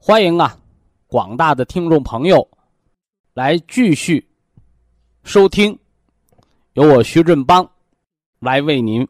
[0.00, 0.56] 欢迎啊，
[1.08, 2.48] 广大的听众朋友，
[3.34, 4.26] 来继续
[5.24, 5.76] 收听
[6.74, 7.68] 由我徐振邦
[8.38, 9.06] 来为您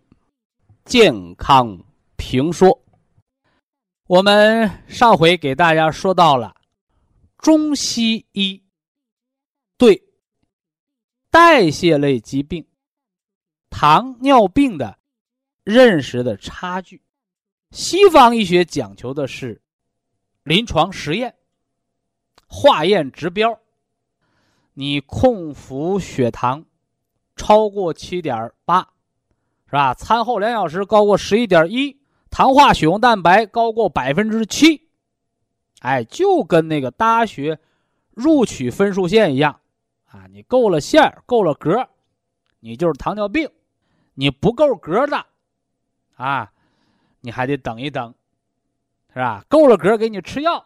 [0.87, 1.79] 健康
[2.17, 2.83] 评说。
[4.07, 6.57] 我们上回给大家说到了
[7.37, 8.61] 中西医
[9.77, 10.03] 对
[11.31, 12.67] 代谢类疾病、
[13.69, 14.99] 糖尿病的
[15.63, 17.01] 认识的差距。
[17.73, 19.61] 西方医学讲求的是。
[20.49, 21.37] 临床实验，
[22.47, 23.61] 化验指标，
[24.73, 26.65] 你空腹血糖
[27.37, 28.81] 超过七点八，
[29.67, 29.93] 是吧？
[29.93, 34.89] 餐后两小时高过十一点一，糖化血红蛋白高过百分之七，
[35.81, 37.61] 哎，就跟那个大学
[38.15, 39.61] 录取分数线一样
[40.07, 40.27] 啊！
[40.31, 41.87] 你够了线够了格
[42.61, 43.47] 你就是糖尿病；
[44.15, 45.27] 你不够格的，
[46.17, 46.51] 啊，
[47.21, 48.15] 你还得等一等。
[49.19, 49.45] 是吧？
[49.49, 50.65] 够了格给你吃药，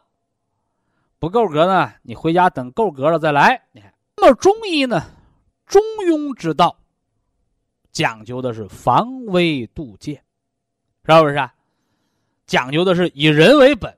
[1.18, 3.66] 不够格呢，你回家等够格了再来。
[3.72, 5.02] 你看，那么中医呢，
[5.64, 6.78] 中庸之道，
[7.92, 10.16] 讲究的是防微杜渐，
[11.06, 11.50] 是不是？
[12.44, 13.96] 讲究的是以人为本，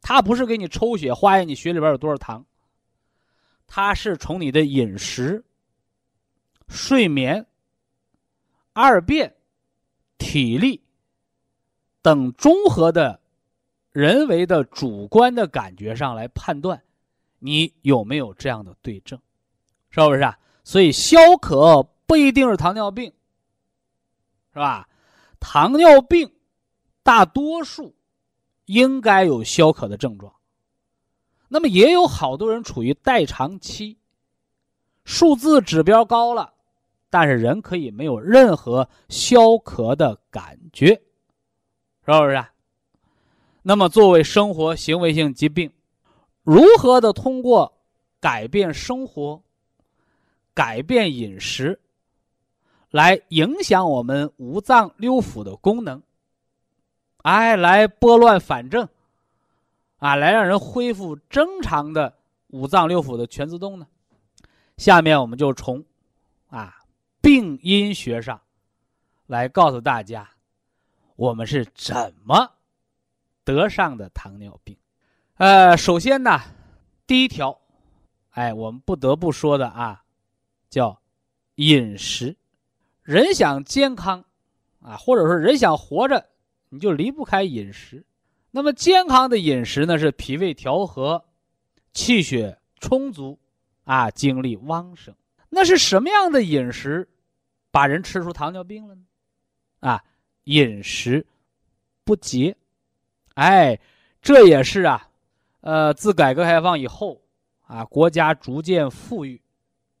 [0.00, 2.46] 他不是给你抽血化验你血里边有多少糖，
[3.66, 5.44] 他是从你的饮食、
[6.68, 7.44] 睡眠、
[8.72, 9.34] 二便、
[10.16, 10.80] 体力
[12.02, 13.20] 等综合的。
[13.96, 16.82] 人为的主观的感觉上来判断，
[17.38, 19.18] 你有没有这样的对症，
[19.88, 20.38] 是不是啊？
[20.64, 23.10] 所以消渴不一定是糖尿病，
[24.52, 24.86] 是吧？
[25.40, 26.30] 糖尿病
[27.02, 27.96] 大多数
[28.66, 30.30] 应该有消渴的症状，
[31.48, 33.96] 那么也有好多人处于代偿期，
[35.06, 36.52] 数字指标高了，
[37.08, 40.88] 但是人可以没有任何消渴的感觉，
[42.04, 42.34] 是不是？
[42.34, 42.52] 啊？
[43.68, 45.72] 那么，作为生活行为性疾病，
[46.44, 47.80] 如何的通过
[48.20, 49.42] 改变生活、
[50.54, 51.80] 改变饮食，
[52.92, 56.00] 来影响我们五脏六腑的功能？
[57.22, 58.88] 哎，来拨乱反正，
[59.98, 62.14] 啊，来让人恢复正常的
[62.46, 63.88] 五脏六腑的全自动呢？
[64.76, 65.84] 下面我们就从
[66.50, 66.72] 啊
[67.20, 68.40] 病因学上
[69.26, 70.30] 来告诉大家，
[71.16, 72.52] 我们是怎么。
[73.46, 74.76] 得上的糖尿病，
[75.36, 76.40] 呃，首先呢，
[77.06, 77.56] 第一条，
[78.30, 80.02] 哎，我们不得不说的啊，
[80.68, 81.00] 叫
[81.54, 82.36] 饮食。
[83.04, 84.24] 人想健康
[84.80, 86.26] 啊，或者说人想活着，
[86.70, 88.04] 你就离不开饮食。
[88.50, 91.24] 那么健康的饮食呢，是脾胃调和，
[91.92, 93.38] 气血充足，
[93.84, 95.14] 啊，精力旺盛。
[95.48, 97.08] 那是什么样的饮食，
[97.70, 99.02] 把人吃出糖尿病了呢？
[99.78, 100.02] 啊，
[100.44, 101.24] 饮食
[102.02, 102.56] 不节。
[103.36, 103.78] 哎，
[104.22, 105.08] 这也是啊，
[105.60, 107.20] 呃，自改革开放以后，
[107.66, 109.36] 啊，国家逐渐富裕，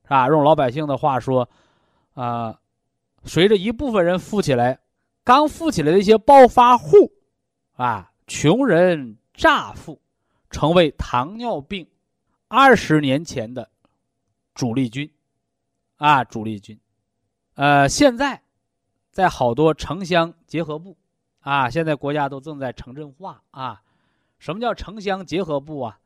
[0.04, 0.26] 是吧？
[0.28, 1.46] 用老百姓的话说，
[2.14, 2.58] 啊，
[3.24, 4.78] 随着一部分人富起来，
[5.22, 7.12] 刚富起来的一些暴发户，
[7.74, 10.00] 啊，穷人乍富，
[10.48, 11.86] 成为糖尿病
[12.48, 13.68] 二十年前的
[14.54, 15.12] 主力军，
[15.96, 16.80] 啊，主力军，
[17.56, 18.40] 呃，现在
[19.10, 20.96] 在好多城乡结合部。
[21.46, 23.80] 啊，现在国家都正在城镇化啊，
[24.40, 25.96] 什么叫城乡结合部啊？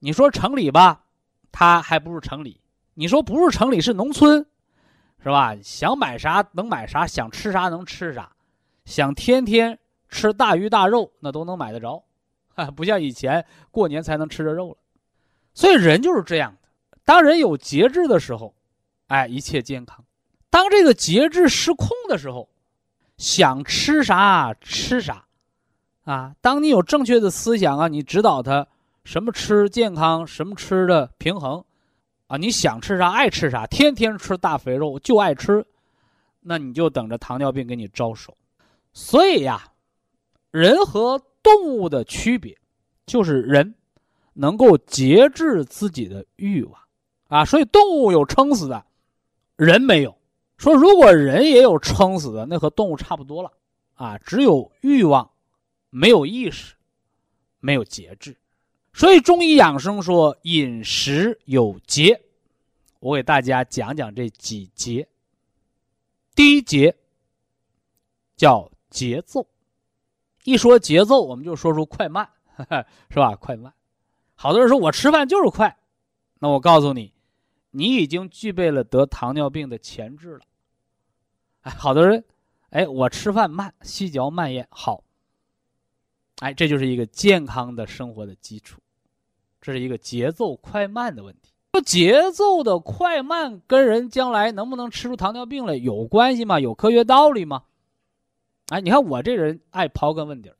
[0.00, 1.04] 你说城里吧，
[1.52, 2.58] 它还不是城里；
[2.94, 4.44] 你说不是城里，是农村，
[5.22, 5.54] 是吧？
[5.62, 8.32] 想买啥能买啥，想吃啥能吃啥，
[8.84, 9.78] 想天天
[10.08, 12.02] 吃大鱼大肉，那都能买得着，
[12.48, 14.76] 哈不像以前过年才能吃着肉了。
[15.54, 16.68] 所以人就是这样的，
[17.04, 18.52] 当人有节制的时候，
[19.06, 20.02] 哎，一切健康；
[20.50, 22.48] 当这个节制失控的时候。
[23.18, 25.24] 想吃啥吃啥，
[26.04, 26.34] 啊！
[26.40, 28.66] 当你有正确的思想啊，你指导他
[29.04, 31.64] 什么吃健康，什么吃的平衡，
[32.26, 35.66] 啊，你想吃啥爱吃啥，天天吃大肥肉就爱吃，
[36.40, 38.36] 那你就等着糖尿病给你招手。
[38.92, 39.72] 所以呀，
[40.50, 42.56] 人和动物的区别，
[43.06, 43.74] 就是人
[44.34, 46.80] 能够节制自己的欲望，
[47.28, 48.84] 啊，所以动物有撑死的，
[49.56, 50.14] 人没有。
[50.56, 53.52] 说如果人也有撑死的，那和动物差不多了，
[53.94, 55.30] 啊，只有欲望，
[55.90, 56.74] 没有意识，
[57.60, 58.36] 没有节制。
[58.92, 62.22] 所以中医养生说饮食有节，
[63.00, 65.06] 我给大家讲讲这几节。
[66.34, 66.96] 第一节
[68.36, 69.46] 叫节奏，
[70.44, 72.28] 一说节奏，我们就说出快慢，
[73.10, 73.36] 是吧？
[73.36, 73.72] 快慢，
[74.34, 75.76] 好多人说我吃饭就是快，
[76.38, 77.12] 那我告诉你，
[77.76, 80.40] 你已经具备了得糖尿病的潜质了。
[81.62, 82.24] 哎，好多人，
[82.70, 85.02] 哎，我吃饭慢，细嚼慢咽，好。
[86.40, 88.80] 哎，这就是一个健康的生活的基础。
[89.60, 91.52] 这是一个节奏快慢的问题。
[91.84, 96.58] 节奏的快慢跟人将来能不能吃出糖尿病来有关系吗？
[96.58, 97.64] 有科学道理吗？
[98.68, 100.56] 哎，你看我这人爱刨根问底儿，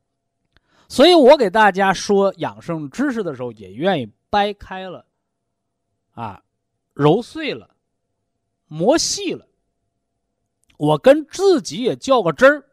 [0.89, 5.07] 所以我给大家说养生知识的时候，也愿意掰开了，
[6.13, 6.43] 啊，
[6.97, 7.77] 揉碎了，
[8.69, 9.47] 磨细了。
[10.79, 12.65] 我跟自己也较个真儿。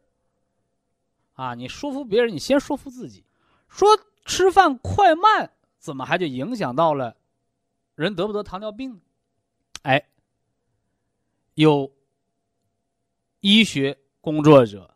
[1.33, 3.25] 啊，你说服别人，你先说服自己。
[3.67, 3.89] 说
[4.23, 5.51] 吃饭快慢。
[5.77, 7.17] 怎么还就影响到了
[7.95, 9.01] 人得不得糖尿病呢？
[9.81, 10.07] 哎，
[11.55, 11.91] 有
[13.41, 14.95] 医学工作者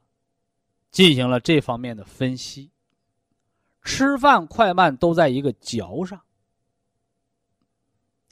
[0.90, 2.72] 进行了这方面的分析。
[3.82, 6.22] 吃饭快慢都在一个嚼上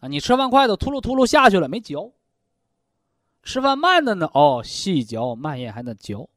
[0.07, 2.11] 你吃饭快的，秃噜秃噜下去了，没嚼；
[3.43, 6.29] 吃饭慢的呢，哦，细嚼慢咽还能嚼。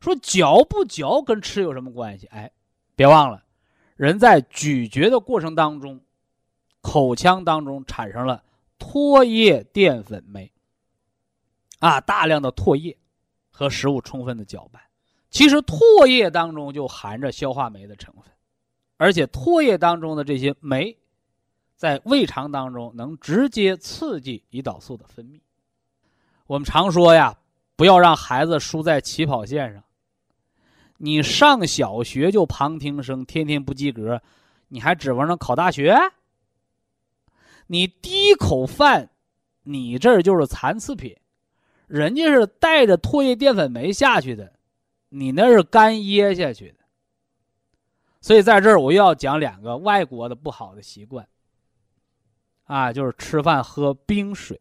[0.00, 2.26] 说嚼不嚼跟吃有什么关系？
[2.28, 2.50] 哎，
[2.94, 3.44] 别忘了。
[3.96, 6.00] 人在咀嚼的过程当中，
[6.80, 8.44] 口腔当中产生了
[8.78, 10.52] 唾液淀粉酶，
[11.80, 12.96] 啊，大量的唾液
[13.50, 14.80] 和食物充分的搅拌。
[15.30, 18.32] 其实唾液当中就含着消化酶的成分，
[18.96, 20.96] 而且唾液当中的这些酶，
[21.78, 25.40] 在胃肠当中能直接刺激胰岛素的分泌。
[26.48, 27.38] 我们常说呀，
[27.76, 29.84] 不要让孩子输在起跑线上。
[30.96, 34.20] 你上小学就旁听生，天天不及格，
[34.66, 35.96] 你还指望着考大学？
[37.68, 39.10] 你第一口饭，
[39.62, 41.16] 你这儿就是残次品，
[41.86, 44.52] 人家是带着唾液淀粉酶下去的，
[45.10, 46.78] 你那是干噎下去的。
[48.20, 51.28] 所以在这儿我又要讲两个外国的不好的习惯，
[52.68, 54.60] 啊，就是吃饭喝冰水，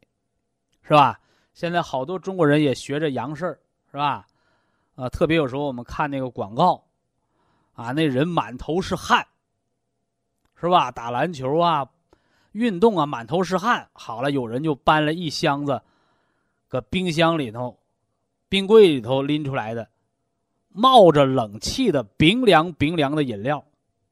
[0.81, 1.19] 是吧？
[1.54, 3.59] 现在好多中国人也学着洋事儿，
[3.92, 4.25] 是吧？
[4.95, 6.81] 啊，特别有时候我们看那个广告，
[7.74, 9.27] 啊，那人满头是汗，
[10.56, 10.89] 是吧？
[10.89, 11.86] 打篮球啊，
[12.54, 13.89] 运动啊，满头是汗。
[13.92, 15.81] 好了，有人就搬了一箱子，
[16.69, 17.77] 搁冰箱里头、
[18.48, 19.89] 冰柜里头拎出来的，
[20.69, 23.65] 冒着冷气的冰凉冰凉的饮料，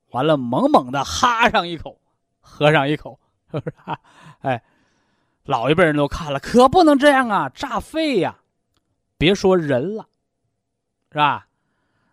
[0.09, 1.97] 完了猛猛的哈上一口，
[2.42, 3.18] 喝上一口，
[3.63, 3.75] 是不是？
[4.42, 4.63] 哎，
[5.46, 8.40] 老一辈人都看了，可不能这样啊，炸肺呀！
[9.18, 10.07] 别说人了。
[11.12, 11.48] 是吧？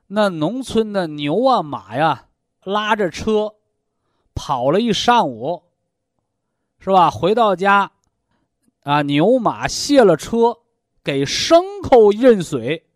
[0.07, 2.27] 那农村的牛啊马呀，
[2.63, 3.55] 拉着车
[4.35, 5.63] 跑了一上午，
[6.79, 7.11] 是吧？
[7.11, 7.91] 回到家，
[8.85, 10.59] 啊，牛马卸了车，
[11.03, 12.87] 给牲口认水。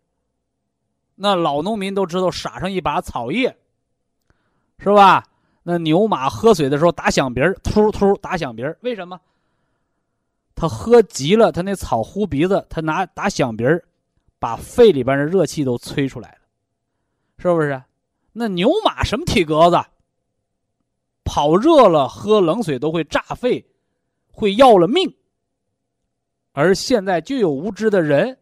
[1.15, 3.57] 那老农民都知道，撒上一把草叶，
[4.79, 5.25] 是吧？
[5.69, 8.77] 那牛马喝水的时候打响鼻儿，突突打响鼻儿。
[8.83, 9.19] 为什么？
[10.55, 13.83] 他喝急了，他那草呼鼻子，他拿打响鼻儿。
[14.39, 16.37] 把肺里边的热气都吹出来了，
[17.39, 17.83] 是不是？
[18.31, 19.77] 那牛马什么体格子？
[21.25, 23.65] 跑热了喝冷水都会炸肺，
[24.31, 25.13] 会要了命。
[26.53, 28.37] 而现在就有无知的人，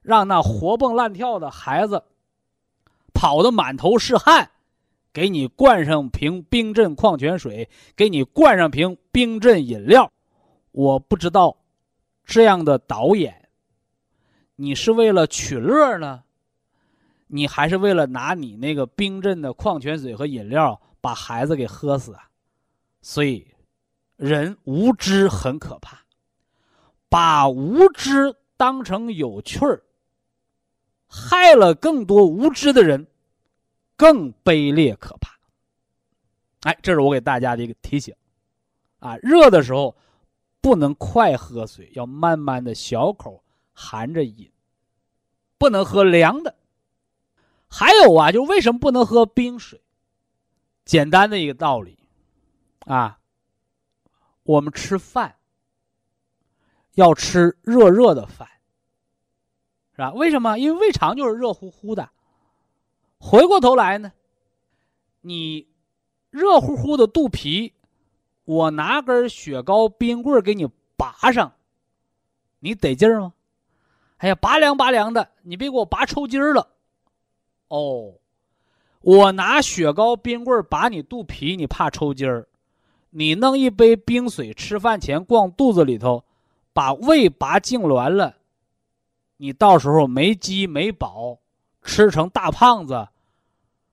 [0.00, 2.02] 让那活蹦乱跳的孩子
[3.12, 4.50] 跑得满头是汗，
[5.12, 10.10] 给你灌上瓶冰镇矿泉水，给你灌上瓶冰镇饮料。
[10.72, 11.56] 我不知道
[12.24, 13.48] 这样的导演。
[14.56, 16.22] 你是为了取乐呢，
[17.26, 22.28] 你还是为了拿你那个冰镇的矿泉水和饮料把孩子给喝死啊？
[23.02, 23.46] 所以，
[24.16, 25.98] 人无知很可怕，
[27.08, 29.82] 把无知当成有趣儿，
[31.08, 33.06] 害了更多无知的人，
[34.00, 35.38] 更卑劣可怕。
[36.62, 38.14] 哎，这是我给大家的一个提醒，
[38.98, 39.94] 啊，热的时候
[40.62, 43.44] 不能快喝水，要慢慢的小口。
[43.72, 44.52] 含着饮，
[45.56, 46.54] 不能喝凉的。
[47.66, 49.80] 还有啊，就为什么不能喝冰水？
[50.84, 51.98] 简单的一个道理，
[52.80, 53.18] 啊，
[54.42, 55.36] 我们吃饭
[56.92, 58.46] 要吃热热的饭，
[59.92, 60.12] 是吧？
[60.12, 60.58] 为什么？
[60.58, 62.10] 因为胃肠就是热乎乎的。
[63.20, 64.12] 回过头来呢，
[65.20, 65.68] 你
[66.30, 67.74] 热乎乎的肚皮，
[68.44, 71.52] 我拿根雪糕冰棍给你拔上，
[72.58, 73.34] 你得劲儿吗？
[74.16, 76.68] 哎呀，拔凉拔凉的，你别给我拔抽筋儿了。
[77.68, 78.14] 哦，
[79.02, 82.48] 我拿雪糕冰棍拔你肚皮，你怕抽筋儿？
[83.10, 86.24] 你弄一杯冰水，吃饭前灌肚子里头，
[86.72, 88.36] 把胃拔痉挛了，
[89.36, 91.38] 你到时候没饥没饱，
[91.82, 93.08] 吃成大胖子，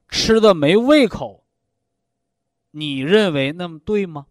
[0.10, 1.44] 吃的没胃口。
[2.72, 4.28] 你认为那么对吗？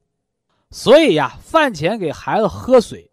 [0.71, 3.11] 所以呀，饭前给孩子喝水，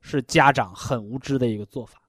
[0.00, 2.02] 是家长很无知的一个做法。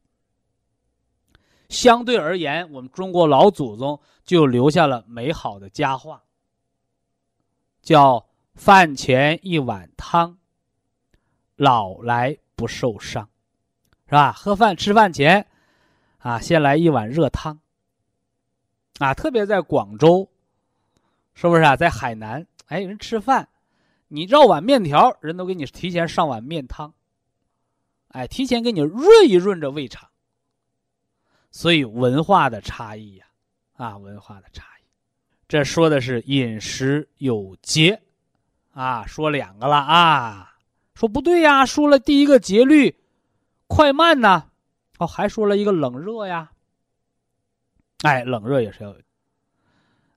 [1.69, 6.23] 相对而言，我们中国老祖宗就留下了美好的佳话，
[7.81, 8.25] 叫
[8.55, 10.37] “饭前一碗汤，
[11.55, 13.29] 老来不受伤”，
[14.07, 14.31] 是吧？
[14.31, 15.47] 喝饭吃饭前，
[16.19, 17.59] 啊，先来一碗热汤。
[18.99, 20.29] 啊，特别在广州，
[21.33, 21.75] 是不是啊？
[21.75, 23.49] 在海南，哎，人吃饭，
[24.07, 26.93] 你绕碗面条，人都给你提前上碗面汤，
[28.09, 30.09] 哎，提前给你润一润这胃肠。
[31.51, 33.25] 所以文化的差异呀，
[33.75, 34.85] 啊，文化的差异，
[35.47, 38.01] 这说的是饮食有节，
[38.71, 40.55] 啊，说两个了啊，
[40.93, 42.97] 说不对呀，说了第一个节律，
[43.67, 44.49] 快慢呢，
[44.99, 46.51] 哦，还说了一个冷热呀，
[48.01, 49.01] 哎，冷热也是要有，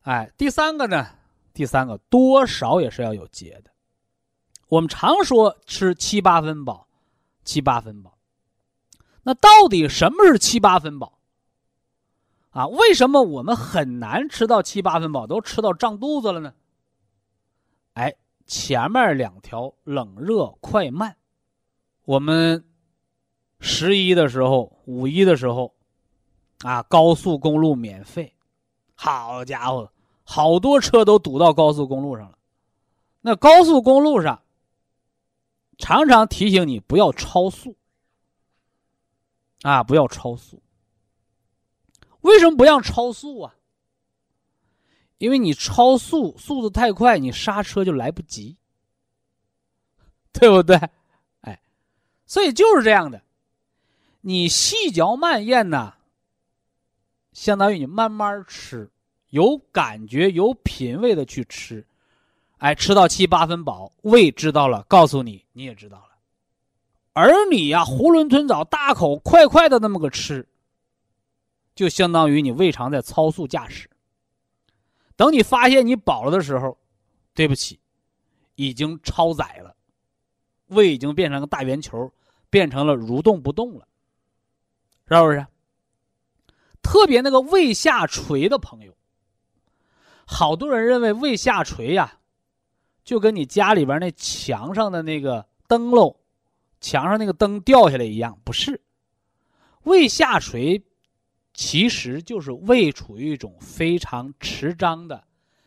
[0.02, 1.08] 哎，第三个呢，
[1.54, 3.70] 第三个多少也是要有节的，
[4.68, 6.86] 我们常说吃七八分饱，
[7.44, 8.18] 七八分饱，
[9.22, 11.18] 那到底什么是七八分饱？
[12.50, 16.54] 啊，为什么我们很难吃到七八分饱，都吃到胀肚子了呢？
[17.92, 18.16] 哎，
[18.46, 21.16] 前面两条冷热快慢，
[22.04, 22.64] 我们
[23.60, 25.74] 十一的时候、五一的时候，
[26.60, 28.34] 啊，高速公路免费，
[28.94, 29.90] 好家伙，
[30.24, 32.38] 好多车都堵到高速公路上了。
[33.20, 34.42] 那高速公路上
[35.76, 37.76] 常常提醒你不要超速，
[39.62, 40.62] 啊，不要超速。
[42.22, 43.54] 为什么不让超速啊？
[45.18, 48.56] 因为你超速，速度太快，你刹车就来不及，
[50.32, 50.76] 对不对？
[51.42, 51.60] 哎，
[52.26, 53.22] 所以就是这样的，
[54.20, 55.94] 你细嚼慢咽呢，
[57.38, 58.90] 相当于你慢慢吃，
[59.30, 61.86] 有感觉、有品味的去吃，
[62.56, 66.16] 哎，吃到七八分饱，胃知道了，告诉你，你也知道了，
[67.12, 70.48] 而你呀，囫囵吞枣，大口快快的那么个吃。
[71.76, 73.88] 就相当于你胃肠在超速驾驶。
[75.14, 76.76] 等你发现你饱了的时候，
[77.34, 77.78] 对不起，
[78.56, 79.76] 已经超载了，
[80.66, 82.12] 胃已经变成个大圆球，
[82.50, 83.86] 变成了蠕动不动了，
[85.06, 85.46] 是不是？
[86.88, 88.96] 特别那个胃下垂的朋友，
[90.24, 92.18] 好多人认为胃下垂呀，
[93.04, 96.16] 就跟你家里边那墙上的那个灯笼，
[96.80, 98.80] 墙上那个灯掉下来一样，不是？
[99.82, 100.82] 胃下垂。
[101.52, 105.24] 其实就是胃处于一种非常持张的、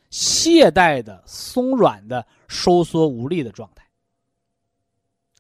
[0.10, 3.86] 懈怠的、松软的、收缩无力的状态。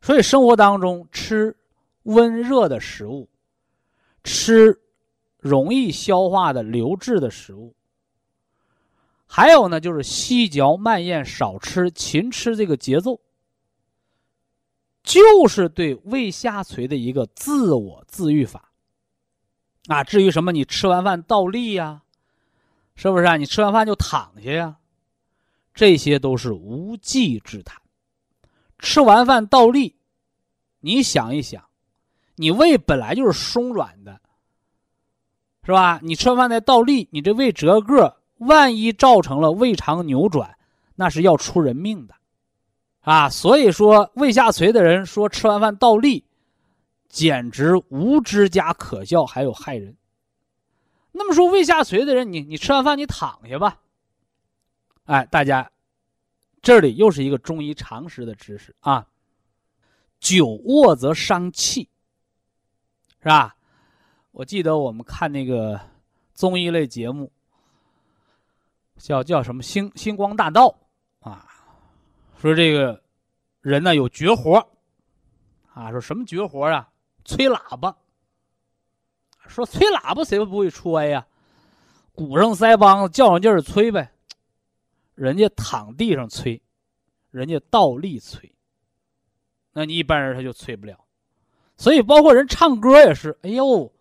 [0.02, 1.56] 所以生活当中吃
[2.04, 3.30] 温热的食物，
[4.26, 4.78] 吃
[5.42, 7.76] 容易消化的流质的食物，
[9.26, 13.20] 还有呢就是细嚼慢咽、少吃、勤吃这个节奏，
[15.02, 18.72] 就是对胃下垂的一个自我自愈法。
[19.88, 22.04] 啊，至于什么，你吃完饭倒立呀，
[22.94, 23.36] 是不是啊？
[23.36, 24.78] 你吃完饭就躺下呀，
[25.74, 27.82] 这些都是无稽之谈。
[28.78, 29.96] 吃完饭倒立，
[30.82, 31.68] 你想一想，
[32.36, 34.21] 你胃本来就是松软的，
[35.64, 36.00] 是吧？
[36.04, 40.58] 你吃完饭再倒立，你这胃折个，万一造成了胃肠扭转，
[40.96, 42.16] 那是要出人命的，
[43.02, 43.30] 啊！
[43.30, 46.26] 所以说，胃下垂的人说吃完饭倒立。
[47.08, 49.98] 简直无知加可笑，还有害人。
[51.12, 53.82] 那么说胃下垂的人，你你吃完饭你躺下吧。
[55.04, 55.70] 哎，大家，
[56.62, 59.06] 这里又是一个中医常识的知识啊。
[60.22, 61.90] 久卧则伤气，
[63.22, 63.58] 是吧？
[64.32, 65.80] 我记得我们看那个
[66.34, 67.30] 综艺类节目，
[68.98, 70.74] 叫叫什么《星星光大道》
[71.30, 71.46] 啊，
[72.38, 73.04] 说这个
[73.60, 74.66] 人呢有绝活
[75.74, 76.90] 啊，说什么绝活啊？
[77.26, 77.96] 吹喇叭，
[79.48, 81.28] 说吹喇叭谁不会吹呀？
[82.14, 84.12] 鼓上腮帮子，较上劲儿吹呗。
[85.14, 86.60] 人家躺地上吹，
[87.32, 88.50] 人家倒立吹。
[89.74, 90.98] 那你一般人他就吹不了，
[91.76, 93.94] 所以包括人唱歌也是，哎呦，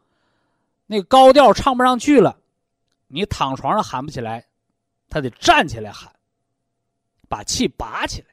[0.92, 2.36] 那高调唱不上去了，
[3.06, 4.44] 你躺床上喊不起来，
[5.08, 6.12] 他得站起来喊，
[7.28, 8.26] 把气拔起来。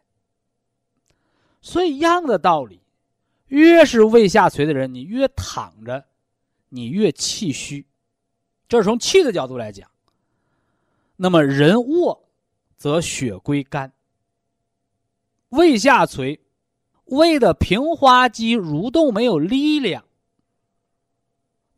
[1.61, 2.81] 所以一样的道理，
[3.45, 6.03] 越是胃下垂的人，你越躺着，
[6.69, 7.85] 你越气虚，
[8.67, 9.87] 这是从气的角度来讲。
[11.15, 12.27] 那么人卧，
[12.75, 13.93] 则血归肝，
[15.49, 16.39] 胃下垂。
[17.05, 20.03] 胃的平滑肌蠕动没有力量，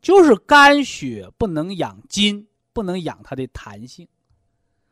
[0.00, 4.08] 就是肝血不能养筋，不能养它的弹性。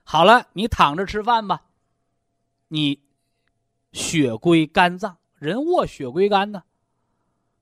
[0.03, 1.65] 好了，你躺着吃饭吧，
[2.69, 3.01] 你
[3.93, 6.63] 血归肝脏，人卧血归肝呢，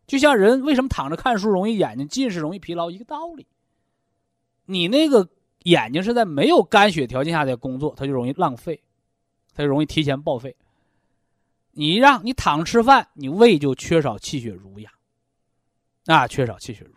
[0.06, 3.46] 就像人为什么躺着看书容易眼睛近视、容易疲劳一个道理。
[4.64, 5.28] 你那个
[5.64, 8.82] 眼睛是在没有肝血条件下的工作，它就容易浪费，
[9.54, 10.56] 它就容易提前报废。
[11.70, 14.92] 你让你躺着吃饭，你胃就缺少气血濡养，
[16.06, 16.95] 啊，缺少气血濡。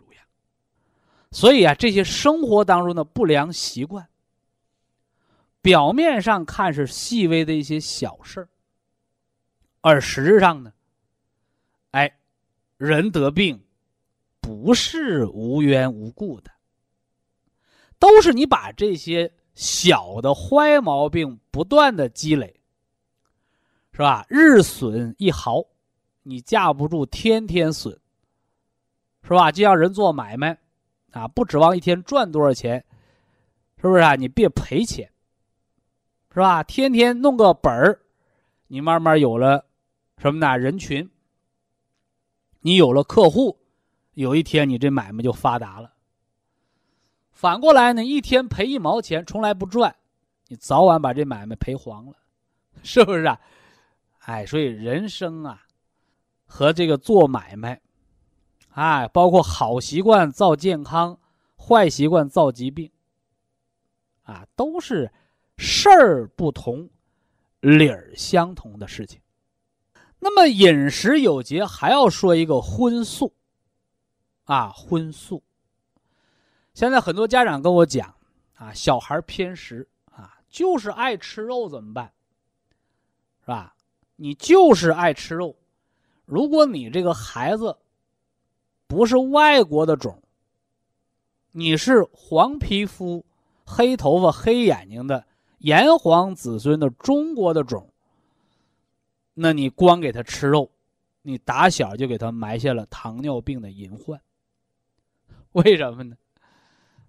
[1.30, 4.08] 所以啊，这些生活当中的不良习惯，
[5.60, 8.48] 表面上看是细微的一些小事儿，
[9.80, 10.72] 而实质上呢，
[11.92, 12.18] 哎，
[12.76, 13.62] 人得病
[14.40, 16.50] 不是无缘无故的，
[17.98, 22.56] 都是你把这些小的坏毛病不断的积累。
[23.92, 24.24] 是吧？
[24.30, 25.62] 日损一毫，
[26.22, 27.92] 你架不住天天损，
[29.22, 29.52] 是吧？
[29.52, 30.58] 就像人做买卖，
[31.12, 32.84] 啊，不指望一天赚多少钱，
[33.76, 34.14] 是不是啊？
[34.14, 35.10] 你别赔钱，
[36.32, 36.62] 是吧？
[36.62, 38.00] 天天弄个本儿，
[38.68, 39.66] 你慢慢有了
[40.18, 40.56] 什么呢？
[40.56, 41.10] 人群，
[42.60, 43.58] 你有了客户，
[44.14, 45.92] 有一天你这买卖就发达了。
[47.32, 49.94] 反过来呢，一天赔一毛钱，从来不赚，
[50.48, 52.14] 你早晚把这买卖赔黄了，
[52.82, 53.40] 是不是啊？
[54.20, 55.62] 哎，所以人生啊，
[56.44, 57.80] 和这个做买卖，
[58.70, 61.18] 哎，包括好习惯造健康，
[61.56, 62.90] 坏习惯造疾病，
[64.22, 65.12] 啊，都是
[65.56, 66.88] 事儿不同，
[67.60, 69.20] 理儿相同的事情。
[70.18, 73.34] 那么饮食有节，还要说一个荤素，
[74.44, 75.42] 啊，荤素。
[76.72, 78.14] 现在很多家长跟我讲，
[78.54, 82.12] 啊，小孩偏食，啊，就是爱吃肉，怎么办？
[83.40, 83.74] 是吧？
[84.16, 85.56] 你就是爱吃肉，
[86.24, 87.76] 如果你这个孩子
[88.90, 90.20] 不是外国的种，
[91.52, 93.24] 你是黄皮肤、
[93.64, 95.24] 黑头发、黑眼睛的
[95.58, 97.88] 炎黄子孙的中国的种，
[99.32, 100.68] 那你光给他吃肉，
[101.22, 104.20] 你打小就给他埋下了糖尿病的隐患。
[105.52, 106.16] 为什么呢？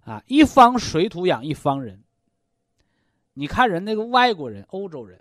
[0.04, 2.00] 啊，一方水土养一方人。
[3.34, 5.20] 你看人那个外国人、欧洲人。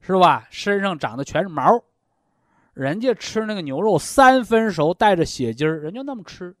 [0.00, 0.46] 是吧？
[0.52, 1.82] 身上长的全是毛，
[2.78, 6.54] 人家吃那个牛肉三分熟带着血筋儿，人就那么吃。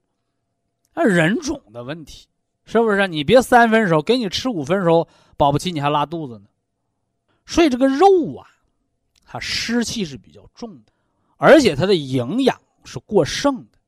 [0.92, 2.26] 那人种的问题，
[2.64, 3.06] 是不是？
[3.06, 6.46] 你别三分熟，给你吃五分熟，保不齐你还拉肚子呢。
[7.46, 8.50] 所以这个肉啊，
[9.24, 10.92] 它湿气是比较重的，
[11.36, 13.78] 而且它的营养是过剩的，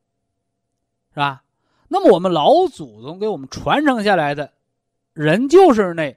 [1.13, 1.43] 是吧？
[1.89, 4.53] 那么我们老祖宗给我们传承下来的，
[5.15, 6.17] 人就是那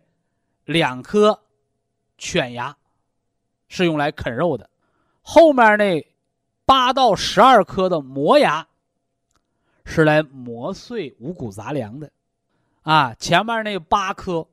[0.66, 1.42] 两颗
[2.20, 2.78] 犬牙。
[3.68, 4.70] 是用来啃肉的，
[5.24, 6.06] 后面那
[6.66, 8.68] 八到十二颗的磨牙
[9.86, 12.12] 是来磨碎五谷杂粮的，
[12.84, 14.46] 啊，前面那八颗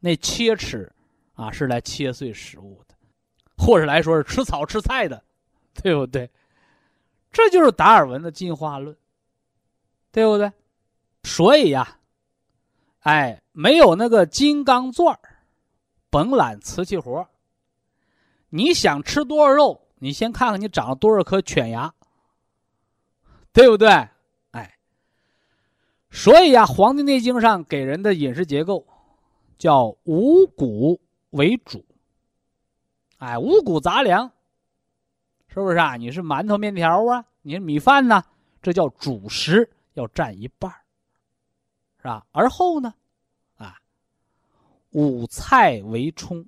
[0.00, 0.90] 那切齿
[1.34, 2.94] 啊是来切碎食物的，
[3.56, 5.22] 或者来说是吃草吃菜的，
[5.82, 6.30] 对不对？
[7.30, 8.96] 这就是达尔文的进化论，
[10.10, 10.50] 对不对？
[11.24, 11.98] 所以呀，
[13.00, 15.18] 哎，没有那个金刚钻，
[16.08, 17.28] 甭揽瓷器活。
[18.48, 19.87] 你想吃多少肉？
[20.00, 21.92] 你先看看你长了多少颗犬牙，
[23.52, 23.88] 对不对？
[24.52, 24.78] 哎，
[26.10, 28.86] 所以呀，《黄帝内经》上给人的饮食结构
[29.58, 31.84] 叫五谷为主。
[33.18, 34.30] 哎，五谷杂粮，
[35.48, 35.96] 是不是啊？
[35.96, 37.24] 你是馒头、面条啊？
[37.42, 38.24] 你是米饭呢？
[38.62, 40.70] 这叫主食，要占一半
[41.98, 42.24] 是吧？
[42.30, 42.94] 而后呢，
[43.56, 43.76] 啊，
[44.90, 46.46] 五菜为充。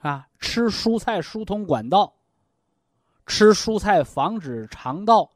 [0.00, 2.14] 啊，吃蔬菜疏通管道，
[3.26, 5.30] 吃蔬菜防止肠道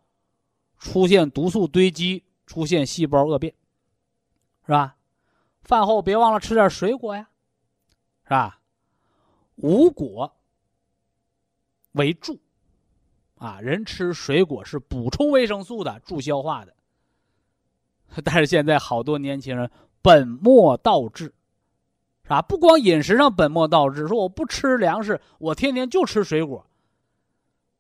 [0.78, 3.54] 出现毒素堆积，出现细胞恶变，
[4.66, 4.96] 是吧？
[5.62, 7.28] 饭后别忘了吃点水果呀，
[8.24, 8.60] 是吧？
[9.56, 10.34] 五果
[11.92, 12.40] 为助，
[13.36, 16.74] 啊，人吃水果是补充维生素的，助消化的。
[18.24, 19.70] 但是现在好多年轻人
[20.02, 21.34] 本末倒置，
[22.24, 22.42] 是吧？
[22.42, 26.66] 不光饮食上本末倒置，说我不吃粮食，我天天就吃水果，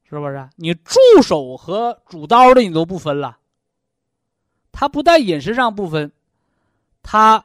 [0.08, 0.48] 是不是？
[0.56, 3.38] 你助手和主刀的你都不分了。
[4.70, 6.12] 他不但饮食上不分，
[7.02, 7.44] 他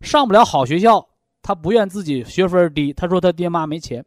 [0.00, 1.08] 上不了好学校，
[1.42, 4.04] 他不愿自己学分低，他说他爹妈没钱。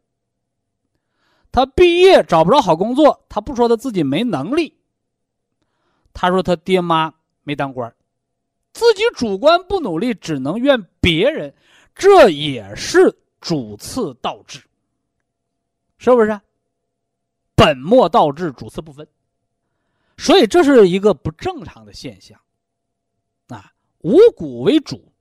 [1.50, 4.76] 他毕业找不着好工作，他不说他自己没能力，
[6.12, 7.94] 他说他爹妈没当官，
[8.72, 11.54] 自己主观不努力，只能怨别人，
[11.94, 14.62] 这也是主次倒置，
[15.98, 16.40] 是不是？
[17.54, 19.06] 本末倒置，主次不分，
[20.16, 22.38] 所以这是一个不正常的现象。
[23.48, 25.12] 啊，五谷为主，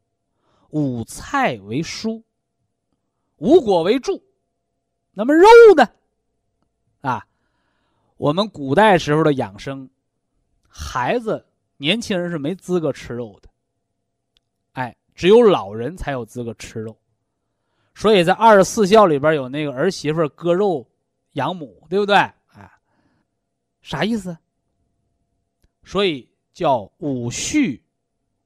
[0.72, 2.24] 五菜为蔬，
[3.38, 4.24] 五果为助，
[5.12, 5.88] 那么肉呢？
[7.02, 7.28] 啊，
[8.18, 9.90] 我们古代时候的养生，
[10.68, 11.46] 孩子、
[11.78, 13.50] 年轻人是没资格吃肉的。
[15.15, 16.97] 只有老人才有资格吃肉，
[17.93, 20.88] 所以在二十四孝里边有那个儿媳妇割肉
[21.34, 22.15] 养母，对不对？
[22.15, 22.71] 哎，
[23.82, 24.38] 啥意思？
[25.84, 27.82] 所以叫五畜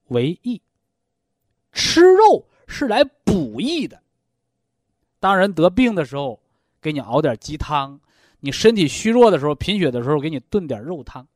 [0.08, 0.60] 为益，
[1.72, 4.00] 吃肉是来补益的。
[5.20, 6.40] 当人得病的时候，
[6.80, 7.98] 给你熬点鸡汤。
[8.40, 11.26] 你身体虚弱的时候、贫血的时候，给你炖点肉汤。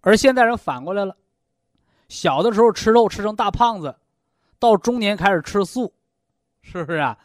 [0.00, 1.14] 而现代人反过来了，
[2.08, 3.94] 小的时候吃肉吃成大胖子，
[4.62, 5.92] 到中年开始吃素，
[6.60, 7.18] 是不是啊？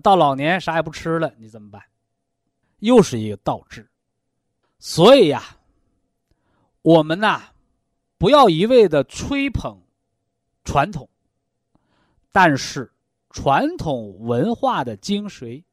[0.00, 1.82] 到老年啥也不吃了，你怎么办？
[2.78, 3.90] 又是一个倒置。
[4.78, 5.42] 所以呀，
[6.82, 7.42] 我们呐，
[8.16, 9.82] 不要一味的吹捧
[10.62, 11.08] 传统，
[12.30, 12.92] 但是
[13.30, 15.64] 传统文化的精髓，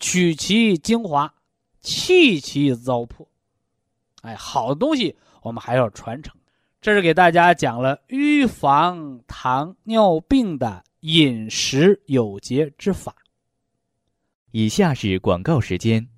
[0.00, 1.32] 取其精华。
[1.80, 3.28] 弃其糟粕，
[4.22, 6.37] 哎，好的东西我们还要传承。
[6.88, 13.14] 这是给大家讲了预防糖尿病的饮食有节之法。
[14.52, 16.08] 以下是广告时间。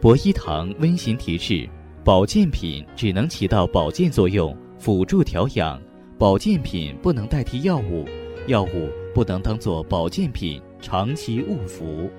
[0.00, 1.70] 博一堂温馨提示：
[2.02, 5.80] 保健品只能起到保健作用，辅助调养；
[6.18, 8.04] 保健品不能代替药物，
[8.48, 12.10] 药物不能当做保健品长期误服。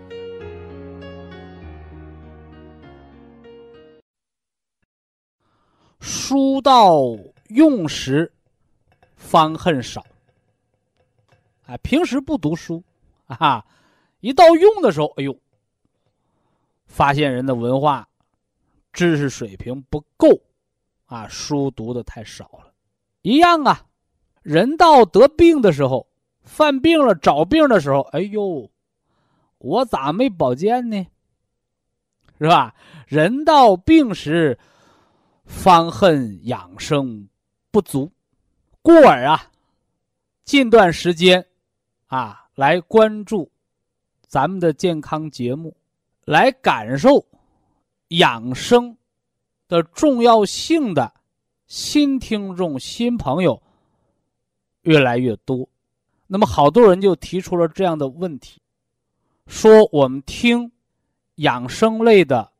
[6.05, 8.29] 书到用时
[9.15, 10.05] 方恨少。
[11.65, 12.83] 哎，平时不读书，
[13.25, 13.65] 啊，
[14.19, 15.33] 一到用的时候，哎呦，
[16.87, 18.05] 发现人的文化
[18.91, 20.27] 知识水平不够，
[21.05, 22.73] 啊，书读的太少了。
[23.21, 23.85] 一样啊，
[24.41, 26.05] 人到得病的时候，
[26.41, 28.69] 犯病了找病的时候，哎呦，
[29.57, 31.07] 我咋没保健呢？
[32.39, 32.75] 是吧？
[33.07, 34.59] 人到病时。
[35.45, 37.27] 方恨养生
[37.71, 38.12] 不足，
[38.82, 39.51] 故而啊，
[40.43, 41.45] 近段时间
[42.08, 43.51] 啊，来关注
[44.27, 45.75] 咱们的健康节目，
[46.25, 47.25] 来感受
[48.10, 48.97] 养生
[49.67, 51.13] 的重要性的
[51.67, 53.62] 新听众、新朋友
[54.82, 55.67] 越来越多。
[56.27, 58.62] 那么，好多人就提出了这样的问题：
[59.47, 60.71] 说我们听
[61.36, 62.51] 养生类的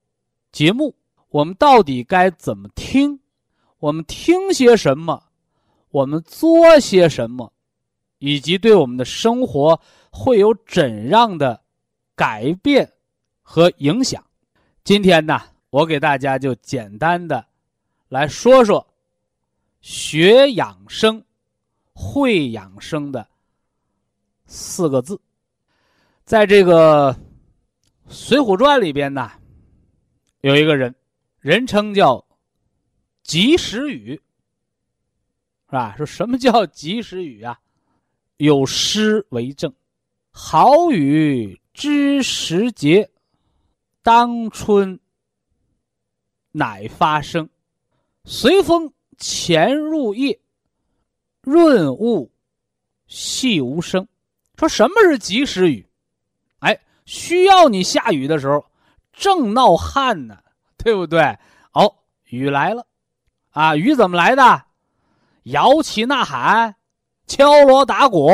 [0.52, 0.94] 节目。
[1.34, 3.20] 我们到底该怎么听？
[3.80, 5.32] 我们听些什么？
[5.90, 7.52] 我们做些什么？
[8.20, 11.60] 以及对我们的生活会有怎样的
[12.16, 12.88] 改变
[13.42, 14.24] 和影响？
[14.84, 15.42] 今天呢，
[15.72, 17.44] 我给大家就简单的
[18.10, 18.86] 来说说
[19.82, 21.26] 学养生、
[21.94, 23.28] 会养生的
[24.46, 25.20] 四个字。
[26.26, 27.12] 在这个
[28.08, 29.32] 《水浒传》里边呢，
[30.42, 30.94] 有一个人。
[31.44, 32.26] 人称叫
[33.22, 34.16] 及时雨，
[35.66, 35.94] 是吧？
[35.98, 37.60] 说什么叫及时雨啊？
[38.38, 39.74] 有诗为证
[40.32, 43.12] ：“好雨知时节，
[44.02, 44.98] 当春
[46.54, 47.50] 乃发生。
[48.24, 50.40] 随风潜入夜，
[51.42, 52.32] 润物
[53.08, 54.08] 细无声。”
[54.56, 55.86] 说什么是及时雨？
[56.60, 58.66] 哎，需要你下雨的时候，
[59.12, 60.42] 正闹旱呢。
[60.84, 61.22] 对不对？
[61.74, 61.94] 哦，
[62.26, 62.86] 雨来了，
[63.52, 64.64] 啊，雨怎么来的？
[65.44, 66.76] 摇旗呐喊，
[67.28, 68.30] 敲锣打鼓，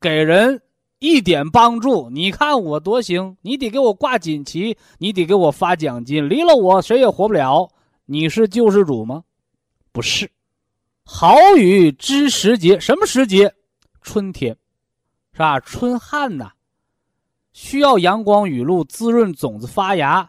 [0.00, 0.62] 给人
[0.98, 2.10] 一点帮助。
[2.10, 6.28] 你看我多行，你得给我挂锦旗，你得给我发奖金。
[6.28, 7.70] 离了我，谁也活不了。
[8.04, 9.22] 你是救世主吗？
[9.92, 10.30] 不是。
[11.04, 13.52] 好雨知时节，什么时节？
[14.00, 14.56] 春天，
[15.32, 15.60] 是吧？
[15.60, 16.50] 春旱呐，
[17.52, 20.28] 需要阳光雨露滋润种子发芽。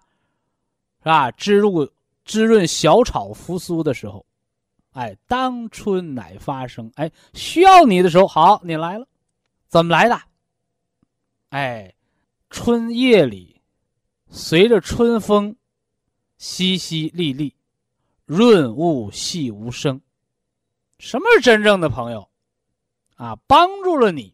[1.04, 1.30] 是吧？
[1.32, 1.92] 滋入
[2.24, 4.26] 滋润小草复苏的时候，
[4.94, 9.06] 哎，当春乃发生，哎，需要你的时候，好，你来了，
[9.68, 10.18] 怎么来的？
[11.50, 11.94] 哎，
[12.50, 13.62] 春夜里，
[14.30, 15.54] 随着春风，
[16.40, 17.52] 淅淅沥沥，
[18.26, 20.00] 润物细无声。
[21.00, 22.30] 什么是真正的朋友？
[23.16, 24.34] 啊，帮助了你，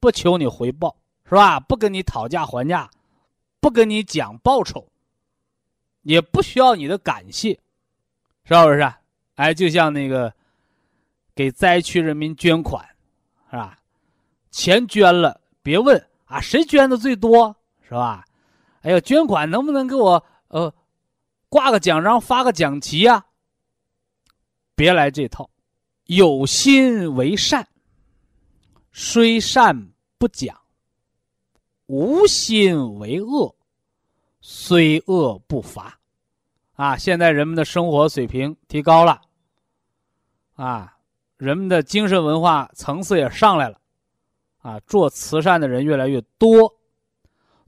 [0.00, 1.60] 不求你回报，是吧？
[1.60, 2.90] 不跟你讨价还价，
[3.60, 4.88] 不跟你讲报酬，
[6.06, 7.50] 也不需要你的感谢，
[8.44, 8.92] 是不是？
[9.34, 10.32] 哎，就像那个
[11.34, 12.86] 给灾区人民捐款，
[13.50, 13.76] 是吧？
[14.52, 18.24] 钱捐了，别问啊，谁捐的最多，是吧？
[18.82, 20.72] 哎呀，捐款能不能给我呃
[21.48, 23.26] 挂个奖章，发个奖旗呀？
[24.76, 25.50] 别来这套，
[26.04, 27.66] 有心为善，
[28.92, 29.88] 虽善
[30.18, 30.54] 不讲；
[31.86, 33.56] 无心为恶，
[34.40, 35.95] 虽恶不罚。
[36.76, 39.22] 啊，现在人们的生活水平提高了，
[40.56, 40.98] 啊，
[41.38, 43.80] 人们的精神文化层次也上来了，
[44.58, 46.76] 啊，做慈善的人越来越多，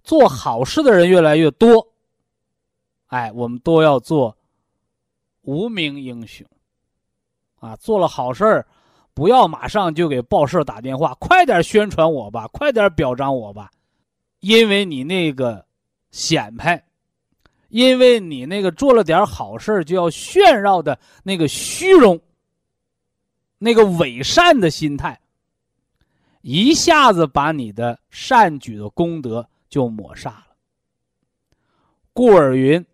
[0.02, 1.88] 做好事的人越来越多，
[3.06, 4.36] 哎，我们都要做
[5.40, 6.46] 无名英雄，
[7.60, 8.66] 啊，做了好事儿，
[9.14, 13.70] 不要马上就给报社打电话，快点宣传我吧，快点表彰我吧，
[14.40, 15.64] 因为你那个
[16.10, 16.87] 显摆。
[17.68, 22.20] 因为你那个做了点好事就要炫耀的那个虚荣、
[23.58, 25.20] 那个伪善的心态，
[26.40, 30.56] 一下子把你的善举的功德就抹杀了。
[32.12, 32.84] 故而云，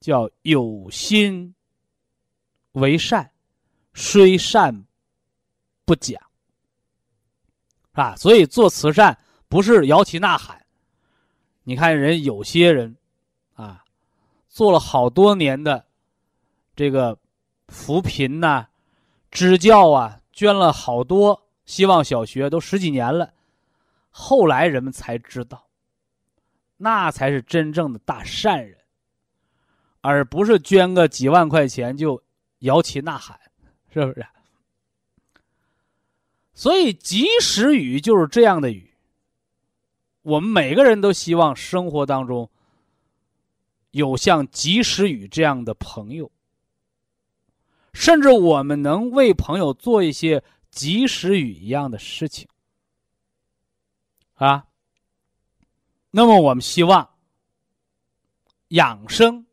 [0.00, 1.54] 叫有心
[2.72, 3.30] 为善，
[3.94, 4.84] 虽善
[5.84, 6.20] 不讲。
[7.92, 9.16] 啊，所以做慈善
[9.48, 10.64] 不是摇旗呐喊。
[11.62, 12.96] 你看人有些人，
[14.58, 15.86] 做了好多年的
[16.74, 17.16] 这个
[17.68, 18.66] 扶贫呐、
[19.30, 23.32] 支教啊，捐了好多希望小学，都十几年了。
[24.10, 25.68] 后来人们才知道，
[26.76, 28.76] 那才是真正的大善人，
[30.00, 32.20] 而不是捐个几万块钱就
[32.58, 33.38] 摇旗呐喊，
[33.94, 34.26] 是不是？
[36.52, 38.92] 所以及时雨就是这样的雨。
[40.22, 42.50] 我们每个人都希望生活当中。
[43.90, 46.30] 有像及时雨这样的朋友，
[47.92, 52.48] 甚至我们能为朋友做一些及时雨一样的事情，
[54.34, 54.66] 啊。
[56.10, 57.06] 那么我们希望
[58.68, 59.44] 养生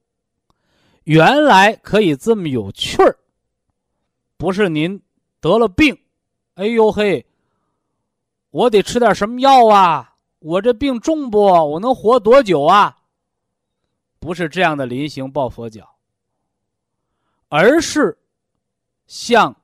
[1.04, 3.19] 原来可以这么有趣儿，
[4.38, 5.02] 不是您
[5.41, 5.98] 得了病，
[6.54, 7.26] 哎呦嘿，
[8.52, 10.15] 我得吃点什么药啊？
[10.39, 11.39] 我这病重不？
[11.39, 12.98] 我能活多久啊？
[14.25, 15.97] 不是这样的临行抱佛脚，
[17.47, 18.17] 而是
[19.05, 19.55] 像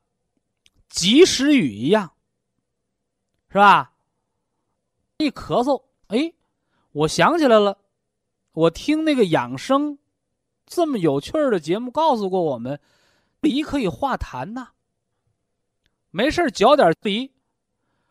[0.88, 2.12] 及时雨一样，
[3.48, 3.92] 是吧？
[5.18, 6.32] 一咳嗽，哎，
[6.92, 7.76] 我想起来了，
[8.52, 9.98] 我听那个养生
[10.68, 12.80] 这么有趣的节目，告诉过我们，
[13.40, 14.74] 梨可以化痰呐。
[16.12, 17.32] 没事嚼点梨，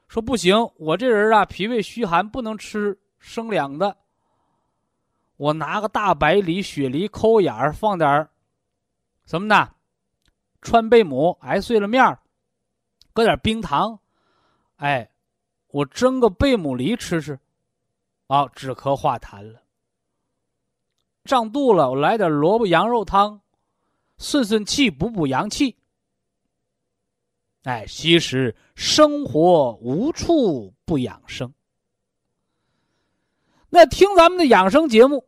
[0.08, 3.96] 说不行，我这人啊，脾胃虚寒，不能吃生凉的。
[5.40, 8.29] 我拿个大白梨、雪梨抠眼儿，放点儿
[9.24, 9.70] 什么呢？
[10.61, 12.20] 川贝母挨碎了面儿，
[13.14, 13.98] 搁点冰糖，
[14.76, 15.11] 哎，
[15.68, 17.40] 我蒸个贝母梨吃吃，
[18.26, 19.62] 啊，止咳化痰了。
[21.24, 23.40] 胀肚了，我来点萝卜羊肉汤，
[24.18, 25.74] 顺顺气，补补阳气。
[27.62, 31.50] 哎，其实生活无处不养生。
[33.70, 35.24] 那听咱们的养生节目。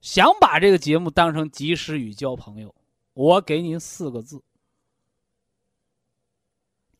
[0.00, 2.74] 想把这个节目当成及时雨交朋友，
[3.14, 4.42] 我给您四个字。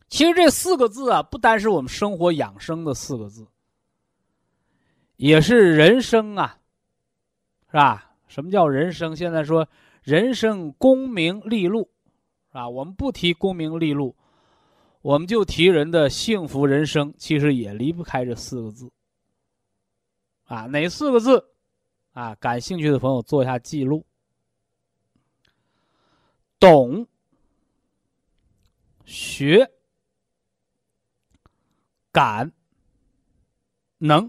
[0.09, 3.47] 其实这四个字啊，不单是我们生活养生的四个字，
[5.17, 6.59] 也是人生啊，
[7.67, 8.15] 是吧？
[8.27, 9.15] 什么叫人生？
[9.15, 9.69] 现在说
[10.03, 11.91] 人生功名利禄，
[12.51, 14.17] 啊，我们不提功名利禄，
[15.03, 18.91] 我们就提人的幸福人生，其实也离不开这四个字。
[20.45, 21.45] 啊，哪四个字？
[22.19, 24.05] 啊，感兴趣的朋友做一下记录。
[26.59, 27.07] 懂、
[29.05, 29.71] 学、
[32.11, 32.51] 感、
[33.99, 34.29] 能，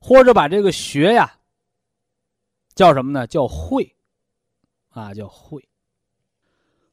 [0.00, 1.30] 或者把这个学呀
[2.74, 3.26] 叫什么呢？
[3.26, 3.94] 叫会，
[4.88, 5.62] 啊，叫会。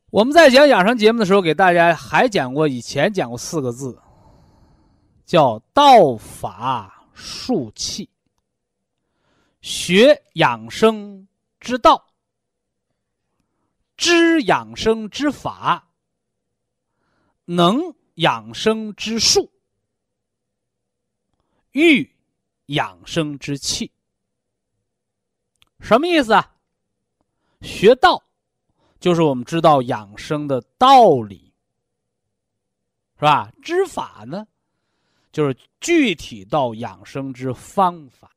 [0.10, 3.98] 我们在讲养生节目的时候，给大家还讲过，以前讲过四个字，
[5.26, 8.10] 叫道法术器。
[9.66, 11.28] 学养生
[11.60, 12.14] 之道，
[13.98, 15.92] 知养生之法，
[17.46, 17.82] 能
[18.14, 19.52] 养生之术，
[21.72, 22.16] 育
[22.68, 23.92] 养生之气。
[25.80, 26.56] 什么意思啊？
[27.62, 28.24] 学道，
[29.00, 31.52] 就是我们知道养生的道理，
[33.16, 33.52] 是吧？
[33.64, 34.46] 知法呢，
[35.32, 38.30] 就是具体到养生之方法，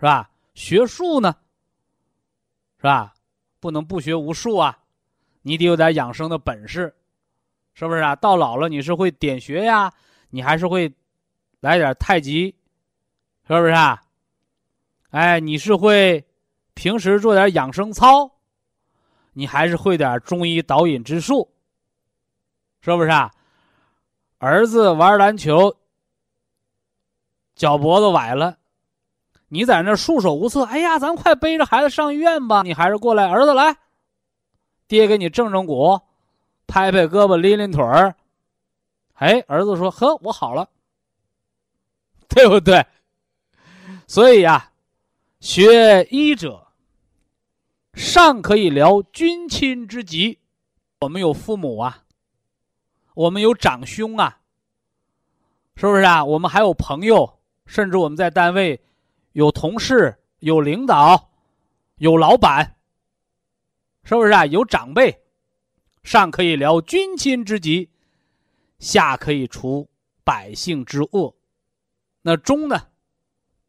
[0.00, 0.30] 是吧？
[0.54, 1.36] 学术呢，
[2.78, 3.14] 是吧？
[3.60, 4.78] 不能不学无术啊，
[5.42, 6.96] 你得有点养生的本事，
[7.74, 8.16] 是不是啊？
[8.16, 9.92] 到老了你是会点穴呀，
[10.30, 10.90] 你还是会
[11.60, 12.46] 来点太极，
[13.46, 14.02] 是不是啊？
[15.10, 16.26] 哎，你是会。
[16.72, 18.38] 平时做点养生操，
[19.34, 21.52] 你还是会点中医导引之术，
[22.80, 23.30] 是不是啊？
[24.38, 25.76] 儿子玩篮球，
[27.54, 28.56] 脚脖子崴了，
[29.50, 30.62] 你在那束手无策。
[30.62, 32.62] 哎呀，咱快背着孩子上医院吧！
[32.62, 33.76] 你还是过来，儿子来，
[34.88, 36.00] 爹给你正正骨，
[36.66, 38.14] 拍拍胳膊，拎拎腿儿。
[39.14, 40.68] 哎，儿子说：“呵，我好了，
[42.28, 42.86] 对不对？”
[44.08, 44.70] 所以呀，
[45.40, 46.66] 学医者。
[47.92, 50.38] 上可以疗君亲之疾，
[51.00, 52.04] 我们有父母啊，
[53.14, 54.38] 我们有长兄啊，
[55.74, 56.24] 是不是啊？
[56.24, 58.80] 我们还有朋友，甚至我们在单位
[59.32, 61.30] 有同事、有领导、
[61.96, 62.76] 有老板，
[64.04, 64.46] 是不是啊？
[64.46, 65.22] 有长辈，
[66.02, 67.90] 上可以疗君亲之疾，
[68.78, 69.88] 下可以除
[70.24, 71.34] 百姓之恶，
[72.22, 72.88] 那中呢？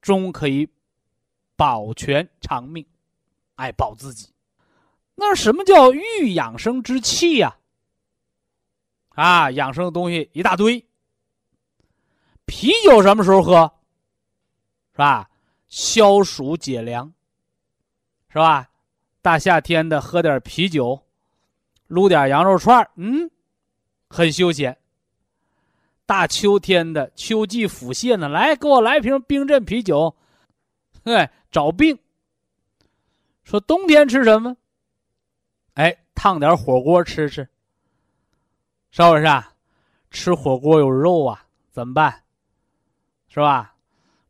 [0.02, 0.67] 中可以
[1.56, 2.86] 保全长命。
[3.56, 4.34] 爱保自己，
[5.13, 7.58] 那什么叫育养生之气呀？
[9.10, 10.84] 啊，养生的东西一大堆。
[12.45, 13.71] 啤酒什么时候喝？
[14.93, 15.30] 是吧？
[15.71, 17.13] 消暑解凉，
[18.27, 18.69] 是吧？
[19.21, 21.01] 大夏天的喝点啤酒，
[21.88, 23.31] 撸点羊肉串嗯，
[24.10, 24.77] 很休闲。
[26.05, 30.13] 大秋天的秋季腹泻呢，来给我来瓶冰镇啤酒，
[31.05, 31.97] 嘿，找病。
[33.45, 34.57] 说冬天吃什么？
[35.75, 37.47] 哎，烫点火锅吃吃。
[38.91, 39.53] 是不是啊？
[40.10, 42.23] 吃火锅有肉啊，怎么办？
[43.29, 43.70] 是吧？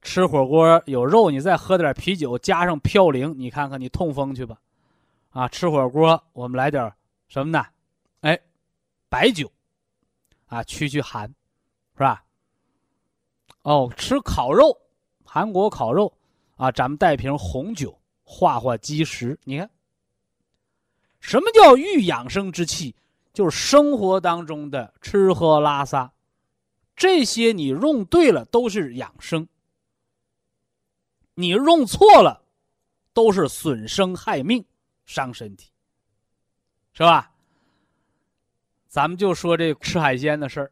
[0.02, 4.58] 吃火锅有肉，你再喝点啤酒，加上嘌呤，你看看你痛风去吧。
[5.30, 6.92] 啊，吃火锅我们来点
[7.28, 7.66] 什么呢？
[8.22, 8.40] 哎，
[9.10, 9.52] 白酒，
[10.48, 11.28] 啊，驱驱寒，
[11.94, 12.24] 是吧？
[13.62, 14.76] 哦，吃烤肉，
[15.24, 16.12] 韩国烤肉，
[16.58, 17.98] 啊，咱们带瓶红酒。
[18.24, 19.70] 化化积食，你看，
[21.20, 22.96] 什么叫欲养生之气？
[23.34, 26.14] 就是生活当中的吃喝拉撒，
[26.96, 29.46] 这些你用对了都是养生，
[31.42, 32.44] 你用错了，
[33.14, 34.64] 都是损生害命，
[35.06, 35.72] 伤身体，
[36.94, 37.32] 是吧？
[38.88, 40.72] 咱们就说这吃海鲜的事儿，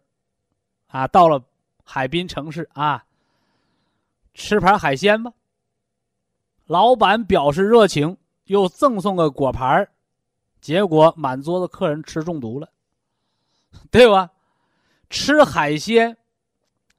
[0.88, 1.44] 啊，到了
[1.84, 3.04] 海滨城市啊，
[4.34, 5.34] 吃盘海鲜吧。
[6.66, 9.90] 老板表示热情，又赠送个果盘
[10.62, 12.70] 结果满桌子客人吃中毒了，
[13.90, 14.30] 对吧？
[15.10, 16.16] 吃海鲜，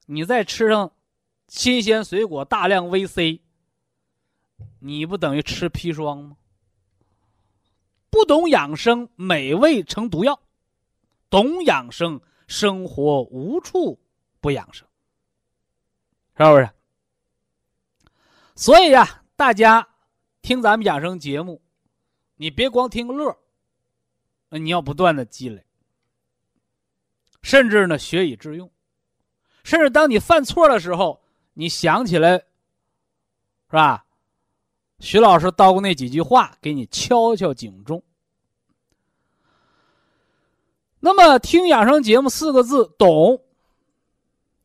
[0.07, 0.91] 你再吃上
[1.47, 3.41] 新鲜水果、大量 VC，
[4.79, 6.37] 你不等于吃砒霜吗？
[8.11, 10.35] 不懂养生，美味成毒药；
[11.29, 14.01] 懂养生，生活无处
[14.41, 14.87] 不养生，
[16.37, 16.71] 是不是？
[18.55, 19.17] 所以呀。
[19.41, 19.89] 大家
[20.43, 21.63] 听咱们养生节目，
[22.37, 23.35] 你别光听乐，
[24.51, 25.65] 你要不断的积累，
[27.41, 28.71] 甚至呢学以致用，
[29.65, 31.23] 甚至当你犯错的时候，
[31.55, 32.45] 你想起来，是
[33.71, 34.05] 吧？
[35.01, 38.03] 徐老师叨过那几句话，给你敲敲警钟。
[41.01, 43.43] 那么听养生节目四个字，懂，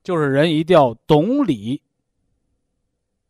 [0.04, 1.82] 就是人一定要懂理，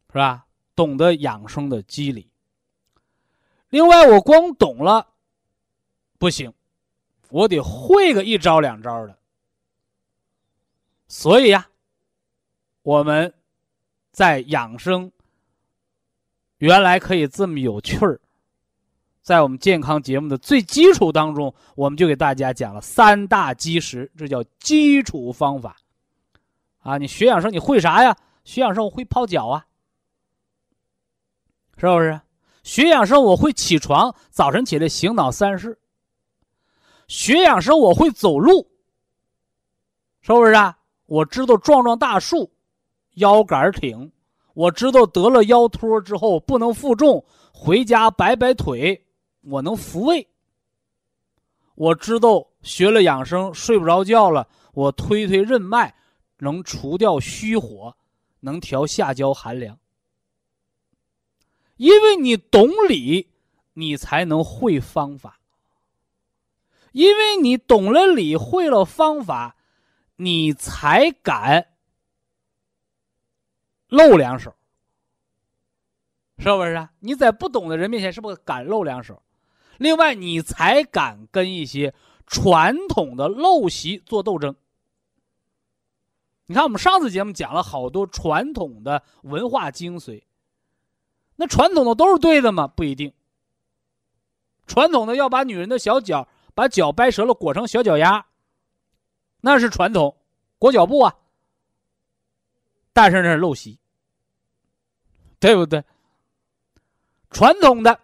[0.07, 0.47] 是吧？
[0.75, 2.29] 懂得养生的机理。
[3.69, 5.07] 另外，我光懂了
[6.17, 6.51] 不行，
[7.29, 9.15] 我得会个一招两招的。
[11.07, 11.69] 所以呀，
[12.81, 13.31] 我们
[14.11, 15.11] 在养生
[16.57, 18.19] 原来可以这么有趣儿，
[19.21, 25.75] 在我们健康节目的最基础当中，我们就给大家讲了三大基石，这叫基础方法。
[26.79, 28.15] 啊，你学养生你会啥呀？
[28.43, 29.65] 学养生我会泡脚啊。
[31.77, 32.21] 是不是？
[32.63, 35.77] 学养生我会起床，早晨起来醒脑三式。
[37.07, 38.67] 学养生我会走路，
[40.21, 40.79] 是不是啊？
[41.05, 42.51] 我知道撞撞大树，
[43.15, 44.11] 腰杆挺。
[44.55, 49.05] 我知道得了腰托之后不能负重，回家摆摆腿，
[49.41, 50.27] 我能复位，
[51.75, 55.93] 我知道学了养生睡不着觉了，我推推任脉，
[56.37, 57.95] 能除掉虚火，
[58.39, 59.77] 能调下焦寒凉。
[61.75, 63.27] 因为你懂理，
[63.73, 65.37] 你才能会方法。
[66.93, 69.57] 因为你懂了理，会了方法，
[70.15, 71.74] 你才敢
[73.89, 74.55] 露两手，
[76.37, 76.89] 是不是？
[76.99, 79.21] 你在不懂的人面前，是不是敢露两手？
[79.77, 81.93] 另外，你才敢跟一些
[82.25, 84.55] 传统的陋习做斗争。
[86.47, 90.23] 你看，我们上次节目讲了好多传统的文化精髓。
[91.35, 92.67] 那传统的都是对的吗？
[92.67, 93.13] 不一定。
[94.65, 98.25] 传统的要把女人的小脚把脚掰折了裹成小脚丫，
[99.41, 100.17] 那是传统
[100.57, 101.15] 裹脚布啊。
[102.95, 103.77] 但是那是陋习，
[105.37, 105.83] 对不对？
[107.29, 107.99] 传统的。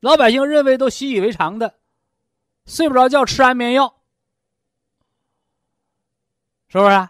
[0.00, 1.78] 老百姓认为都习以为常的，
[2.64, 3.94] 睡不着觉吃安眠药，
[6.68, 7.08] 是不是？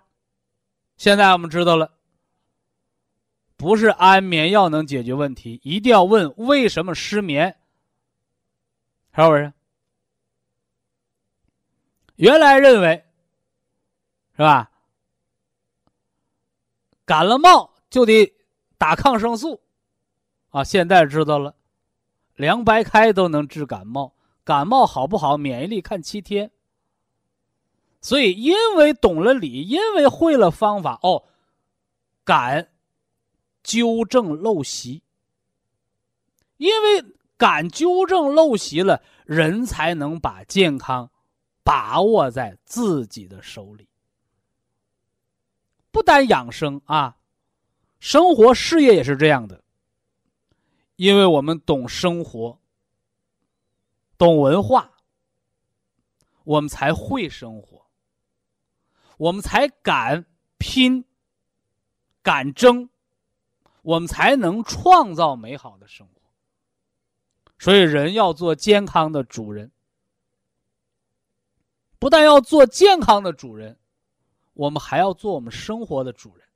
[0.97, 1.93] 现在我们知道了，
[3.57, 7.57] 不是安眠药能解决问题，一定要问为什么失眠，
[9.15, 9.53] 是不是？
[12.17, 13.07] 原来认为，
[14.33, 14.72] 是吧？
[17.05, 18.33] 感了冒就得
[18.79, 19.61] 打抗生素，
[20.51, 21.55] 啊，现在知道了。
[22.35, 25.37] 凉白开都能治感冒，感冒好不好？
[25.37, 26.51] 免疫力看七天。
[28.01, 31.25] 所以，因为懂了理，因为会了方法，哦，
[32.25, 32.71] 敢
[33.63, 35.03] 纠正陋习。
[36.57, 37.05] 因为
[37.37, 41.11] 敢纠正陋习了，人才能把健康
[41.63, 43.89] 把握在自己的手里。
[45.93, 47.19] 不单养生啊，
[48.01, 49.63] 生活事业也是这样的。
[50.97, 52.59] 因为我们懂生活，
[54.19, 54.91] 懂文化，
[56.45, 57.87] 我们才会生活，
[59.17, 60.25] 我们才敢
[60.59, 61.05] 拼、
[62.23, 62.89] 敢争，
[63.83, 66.13] 我们才能创造美好的生活。
[67.59, 69.71] 所以，人要做健康的主人，
[71.99, 73.79] 不但要做健康的主人，
[74.55, 76.47] 我们还要做我们生活的主人。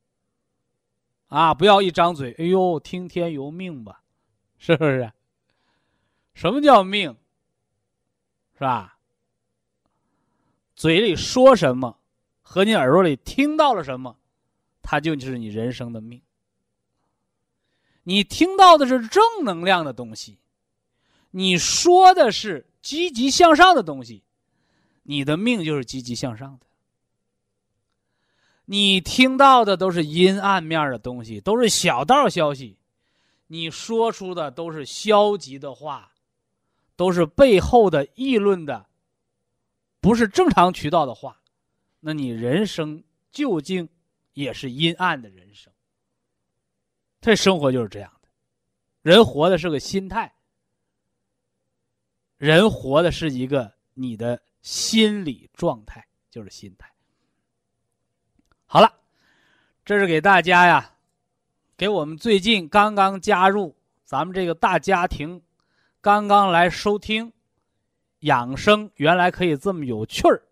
[1.28, 4.02] 啊，不要一张嘴，哎呦，听天由命吧。
[4.58, 5.12] 是不是？
[6.34, 7.16] 什么叫命？
[8.54, 8.98] 是吧？
[10.74, 11.98] 嘴里说什么，
[12.42, 14.16] 和你耳朵里听到了什么，
[14.82, 16.20] 它就是你人生的命。
[18.04, 20.38] 你听到的是正能量的东西，
[21.30, 24.22] 你说的是积极向上的东西，
[25.02, 26.65] 你的命就是积极向上的。
[28.66, 32.76] 你听到的都是阴暗面的东西，都是小道消息。
[33.46, 36.12] 你说出的都是消极的话，
[36.96, 38.86] 都是背后的议论的，
[40.00, 41.40] 不是正常渠道的话，
[42.00, 43.88] 那你人生究竟
[44.32, 45.72] 也是阴暗的人生。
[47.20, 48.28] 这生活就是这样的，
[49.02, 50.34] 人活的是个心态，
[52.36, 56.92] 人活的是一个你的心理状态，就是心态。
[58.76, 58.92] 好了，
[59.86, 60.92] 这是给大家呀。
[61.78, 63.74] 给我们最近刚刚加入
[64.04, 65.40] 咱们这个大家庭，
[66.02, 67.32] 刚刚来收听
[68.18, 70.42] 养生，原来可以这么有趣儿，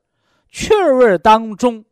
[0.48, 1.84] 趣味当中，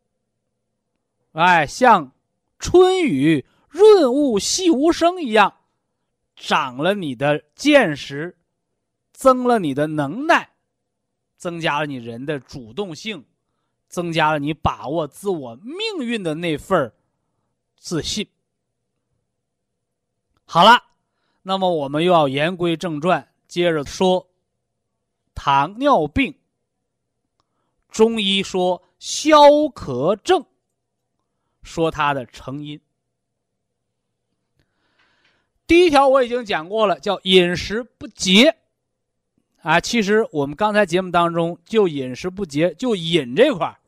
[1.32, 2.10] 哎，像
[2.58, 5.52] 春雨润物细无声一样，
[6.34, 8.38] 长了你的见识，
[9.12, 10.48] 增了你的能耐，
[11.36, 13.22] 增加了你人的主动性，
[13.92, 16.90] 增加了你把握自我命运的那份
[17.76, 18.26] 自信。
[20.44, 20.82] 好了，
[21.42, 24.28] 那么我们又要言归正传，接着说
[25.34, 26.34] 糖尿病。
[27.90, 30.46] 中医说消渴症，
[31.62, 32.80] 说它的成因。
[35.66, 38.56] 第一条我已经讲过了，叫饮食不节。
[39.60, 43.78] 啊，其实我们刚才节目当中就饮食不节，就饮这块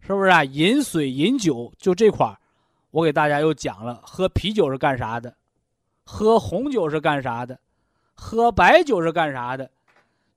[0.00, 0.42] 是不是啊？
[0.44, 2.38] 饮水、饮酒，就这块儿
[2.90, 5.36] 我给大家又讲了，喝啤酒是干啥的？
[6.04, 7.58] 喝红酒是干啥的？
[8.14, 9.70] 喝白酒是干啥的？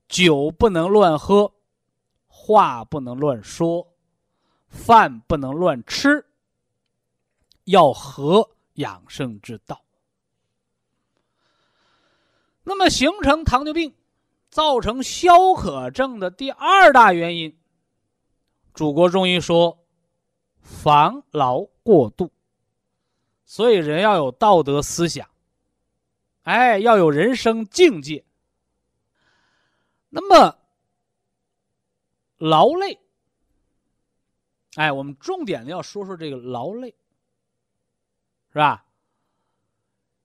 [0.08, 1.52] 酒不能乱喝，
[2.28, 3.88] 话不能乱说，
[4.68, 6.24] 饭不能乱吃，
[7.64, 9.82] 要合养生之道。
[12.64, 13.94] 那么，形成糖尿病、
[14.50, 17.58] 造成消渴症的第二大原因，
[18.74, 19.86] 祖国中医说：
[20.62, 22.32] 防劳过度。
[23.46, 25.30] 所以，人要有道德思想，
[26.44, 28.26] 哎，要有人生境界。
[30.10, 30.58] 那么，
[32.38, 33.00] 劳累。
[34.76, 36.96] 哎，我们重点的要说说这个劳累，
[38.52, 38.86] 是吧？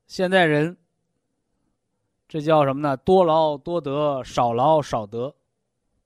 [0.06, 0.78] 现在人，
[2.26, 2.96] 这叫什么呢？
[2.96, 5.36] 多劳多得，少劳少得，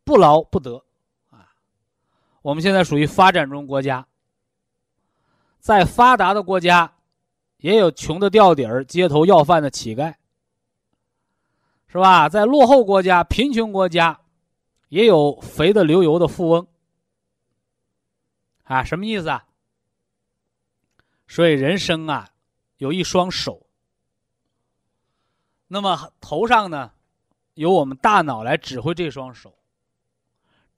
[0.03, 0.85] 不劳不得，
[2.43, 4.07] 我们现在属于发展中国家，
[5.61, 6.93] 在发达的国家，
[7.59, 10.13] 也有穷的掉底儿、街头要饭的乞丐，
[11.87, 12.29] 是吧？
[12.29, 14.21] 在落后国家、贫穷国家，
[14.89, 16.67] 也有肥的流油的富翁。
[18.65, 19.45] 啊，什么意思啊？
[21.29, 22.29] 所以人生啊，
[22.79, 23.65] 有一双手。
[25.69, 26.91] 那么头上呢，
[27.55, 29.55] 由我们大脑来指挥这双手，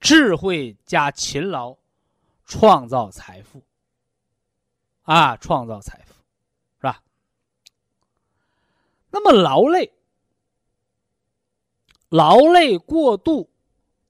[0.05, 1.75] 智慧加勤劳，
[2.45, 3.63] 创造财富。
[5.01, 6.13] 啊，创造财富，
[6.77, 7.01] 是吧？
[9.09, 9.91] 那么劳累，
[12.09, 13.49] 劳累过度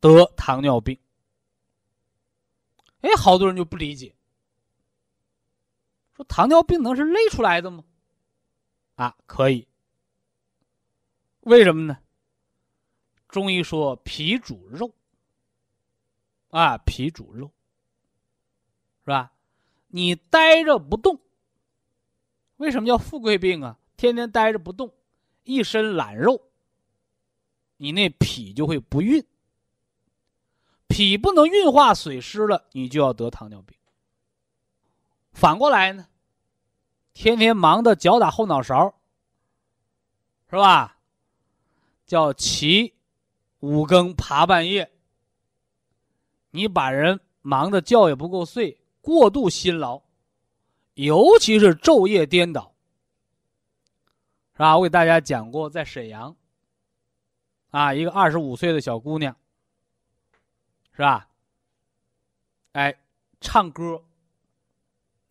[0.01, 0.99] 得糖尿病。
[2.99, 4.13] 哎，好多人就不理解，
[6.13, 7.85] 说糖尿病能是累出来的吗？
[8.95, 9.65] 啊，可以。
[11.39, 11.97] 为什么呢？
[13.29, 14.93] 中医说脾主肉，
[16.55, 17.51] 啊，脾主肉，
[19.03, 19.33] 是吧？
[19.87, 21.19] 你呆着不动，
[22.55, 23.77] 为什么叫富贵病啊？
[23.97, 24.93] 天天呆着不动，
[25.43, 26.41] 一身懒肉，
[27.75, 29.21] 你那脾就会不运。
[30.87, 33.77] 脾不能运化水湿了，你就要得糖尿病。
[35.33, 36.07] 反过来呢，
[37.13, 38.95] 天天忙的脚打后脑勺，
[40.49, 40.99] 是吧？
[42.05, 42.93] 叫起
[43.59, 44.94] 五更爬半夜，
[46.55, 50.01] 你把人忙的觉也不够睡，过度辛劳，
[50.93, 52.73] 尤其是昼夜颠倒，
[54.53, 54.77] 是吧？
[54.77, 56.35] 我给大家讲过，在沈阳，
[57.71, 59.35] 啊，一个二十五岁的小姑娘。
[60.97, 61.27] 是吧？
[62.71, 62.95] 哎，
[63.41, 64.01] 唱歌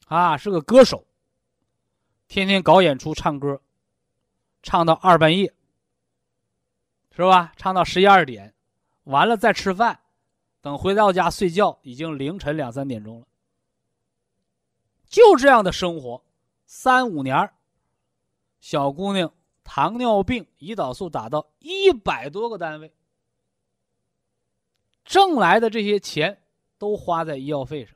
[0.08, 1.06] 啊，是个歌手，
[2.28, 3.62] 天天搞演出唱歌，
[4.62, 5.54] 唱到二半夜，
[7.16, 7.54] 是吧？
[7.56, 8.52] 唱到十一二点，
[9.04, 10.00] 完了再吃饭，
[10.64, 13.26] 等回到家睡觉，已经凌晨两三点钟了。
[15.06, 16.24] 就这样的生活，
[16.64, 17.52] 三五年
[18.60, 19.30] 小姑娘
[19.62, 22.90] 糖尿病胰岛素打到一百多个单位。
[25.04, 26.42] 挣来的这些钱
[26.78, 27.94] 都花在医药费上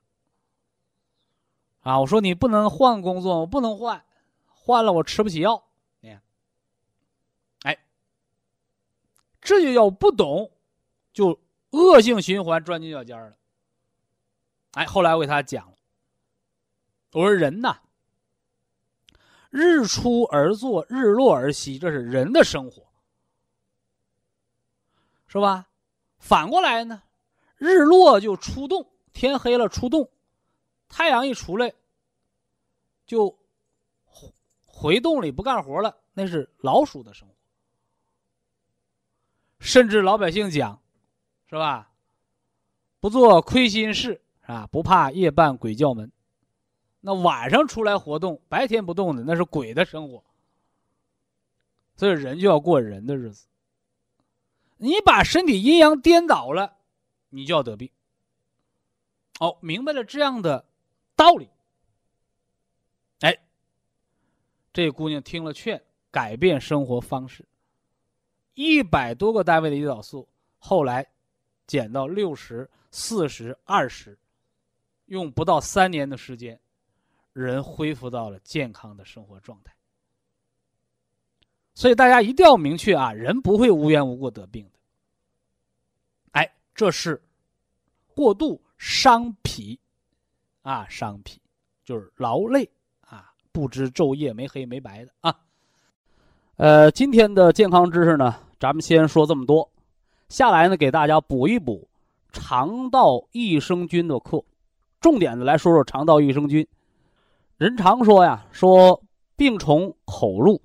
[1.81, 1.99] 啊！
[2.01, 4.05] 我说你不能换工作，我不能换，
[4.45, 5.65] 换了我吃不起药。
[6.01, 6.15] 你，
[7.63, 7.79] 哎，
[9.41, 10.53] 这就叫不懂，
[11.15, 11.41] 就
[11.71, 13.37] 恶性循环，钻牛角尖了。
[14.73, 15.77] 哎，后来我给他讲了，
[17.13, 17.79] 我说人呐，
[19.51, 22.87] 日出而作，日落而息，这是人的生活，
[25.27, 25.69] 是吧？
[26.19, 27.03] 反过来呢，
[27.57, 30.11] 日落就出洞，天黑了出洞，
[30.89, 31.73] 太阳一出来，
[33.07, 33.39] 就
[34.65, 37.35] 回洞里不干活了，那是老鼠的生活。
[39.61, 40.81] 甚至老百姓讲，
[41.49, 41.91] 是吧？
[43.01, 46.11] 不做亏心事啊，不怕夜半鬼叫门。
[47.01, 50.25] 那晚上出来活动，白天不动的那是鬼的生活。
[51.97, 53.47] 所以人就要过人的日子。
[54.77, 56.77] 你把身体阴阳颠倒了，
[57.31, 57.91] 你就要得病。
[59.41, 60.65] 哦，明白了这样的
[61.17, 61.49] 道理。
[63.21, 63.39] 哎，
[64.73, 67.45] 这姑娘听了劝，改变生活方式。
[68.55, 70.29] 一百多个单位的胰岛素，
[70.59, 71.07] 后来
[71.69, 74.19] 减到六十四十二十，
[75.05, 76.59] 用不到三年的时间，
[77.33, 79.73] 人恢复到了健康的生活状态。
[81.75, 84.79] 所以大家一定要明确啊，人不会无缘无故得病的。
[86.33, 87.23] 哎，这是
[88.15, 89.79] 过度伤脾
[90.63, 91.41] 啊，伤脾
[91.85, 92.69] 就是劳累
[93.03, 95.39] 啊，不知昼夜没黑没白的啊。
[96.57, 99.71] 呃，今天的健康知识呢，咱们先说这么多，
[100.29, 101.89] 下来呢给大家补一补
[102.33, 104.45] 肠道益生菌的课，
[105.01, 106.67] 重点的来说说肠道益生菌。
[107.57, 109.03] 人常说呀，说
[109.37, 110.61] 病从口入。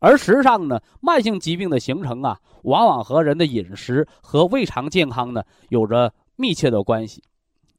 [0.00, 7.22] 而实际上呢，慢性疾病的形成啊，往往和人的饮食和胃肠健康呢有着密切的关系。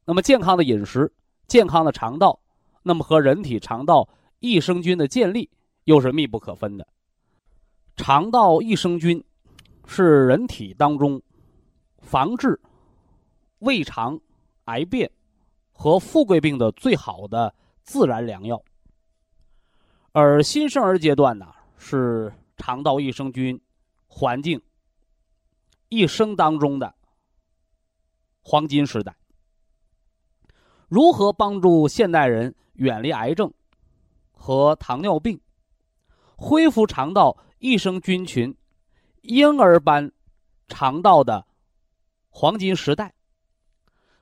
[0.04, 1.12] 那么，健康的饮食、
[1.48, 2.40] 健康的肠道，
[2.82, 4.08] 那么和人体肠道
[4.38, 5.50] 益生菌的建立
[5.84, 6.86] 又是密不可分的。
[7.96, 9.22] 肠道益生菌
[9.86, 11.20] 是人体当中
[12.00, 12.58] 防治
[13.58, 14.18] 胃肠
[14.64, 15.10] 癌变
[15.72, 18.62] 和富贵病的最好的自然良药。
[20.12, 21.46] 而新生儿阶段呢？
[21.78, 23.60] 是肠道益生菌
[24.06, 24.62] 环境
[25.88, 26.94] 一生当中的
[28.40, 29.16] 黄金时代。
[30.86, 33.52] 如何帮助现代人远离癌症
[34.32, 35.40] 和糖尿病，
[36.36, 38.54] 恢复肠道益生菌群，
[39.22, 40.10] 婴儿般
[40.66, 41.46] 肠道的
[42.28, 43.12] 黄金时代？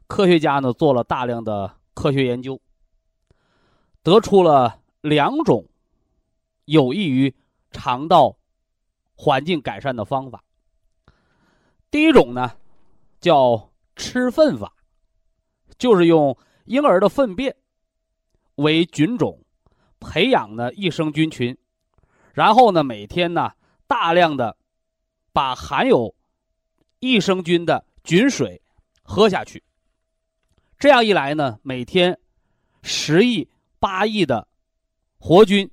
[0.06, 2.60] 科学家呢做了大量的科学研究，
[4.02, 5.66] 得出了两种
[6.66, 7.34] 有益于
[7.70, 8.36] 肠道
[9.14, 10.44] 环境改善的方法。
[11.90, 12.52] 第一种呢，
[13.20, 14.74] 叫吃粪法，
[15.78, 16.36] 就是用
[16.66, 17.56] 婴儿的粪便
[18.56, 19.42] 为菌种，
[19.98, 21.56] 培养呢益生菌群，
[22.34, 23.52] 然后呢每天呢
[23.86, 24.56] 大量的
[25.32, 26.14] 把含有
[26.98, 28.60] 益生菌的菌水
[29.02, 29.62] 喝下去。
[30.78, 32.18] 这样一来呢，每天
[32.82, 34.48] 十亿、八亿的
[35.18, 35.70] 活菌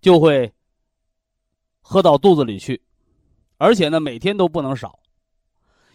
[0.00, 0.52] 就会
[1.80, 2.80] 喝到肚子里去，
[3.56, 4.98] 而且呢每天都不能少。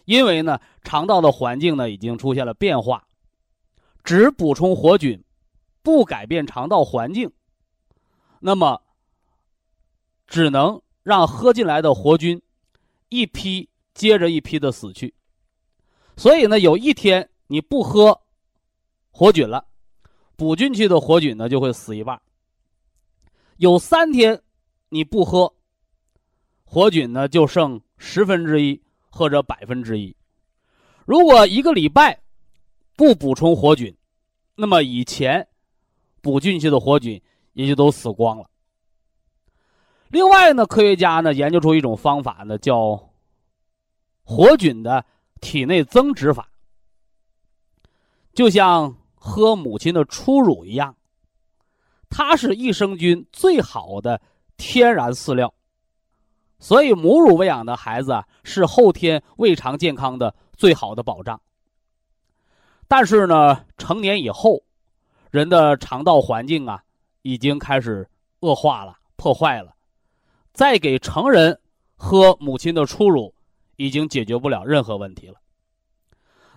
[0.04, 3.06] 因为呢，肠道的环境呢已经出现了变化，
[4.02, 5.22] 只补充活菌，
[5.82, 7.30] 不改变肠道环境，
[8.40, 8.82] 那么
[10.26, 12.42] 只能让喝进来的活菌
[13.10, 15.14] 一批接着一批的死去。
[16.16, 18.18] 所以呢，有一天你不喝
[19.10, 19.66] 活菌了，
[20.34, 22.18] 补进去的活菌呢就会死一半。
[23.58, 24.42] 有三天
[24.88, 25.54] 你不喝
[26.64, 28.80] 活菌呢，就剩十分之一。
[29.12, 30.14] 或者百分之一，
[31.04, 32.22] 如果一个礼拜
[32.94, 33.92] 不补充活菌，
[34.54, 35.48] 那么以前
[36.20, 37.20] 补进去的活菌
[37.54, 38.48] 也就都死光了。
[40.10, 43.10] 另外呢，科学家呢研究出一种方法呢，叫
[44.24, 45.04] 活菌的
[45.40, 46.48] 体内增殖法，
[48.32, 50.96] 就像喝母亲的初乳一样，
[52.08, 54.20] 它是益生菌最好的
[54.56, 55.54] 天然饲料。
[56.58, 61.40] 所以，母乳喂养的孩子，是后天胃肠健康的最好的保障。
[62.86, 64.62] 但是呢，成年以后，
[65.30, 66.82] 人的肠道环境啊，
[67.22, 68.06] 已经开始
[68.40, 69.72] 恶化了、破坏了。
[70.52, 71.60] 再给成人
[71.96, 73.34] 喝母亲的初乳，
[73.76, 75.34] 已经解决不了任何问题了。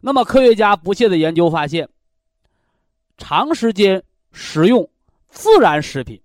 [0.02, 1.89] 那么，科学家不懈的研究发现，
[3.18, 4.89] 长时间食用
[5.30, 6.22] 自然食品，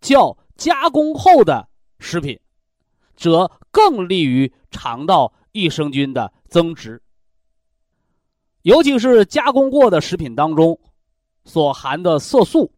[0.00, 1.68] 较加工后的。
[2.02, 2.40] 食品，
[3.14, 7.02] 则更利于肠道益生菌的增殖。
[8.62, 10.80] 尤其是加工过的食品当中，
[11.44, 12.72] 所含的色素、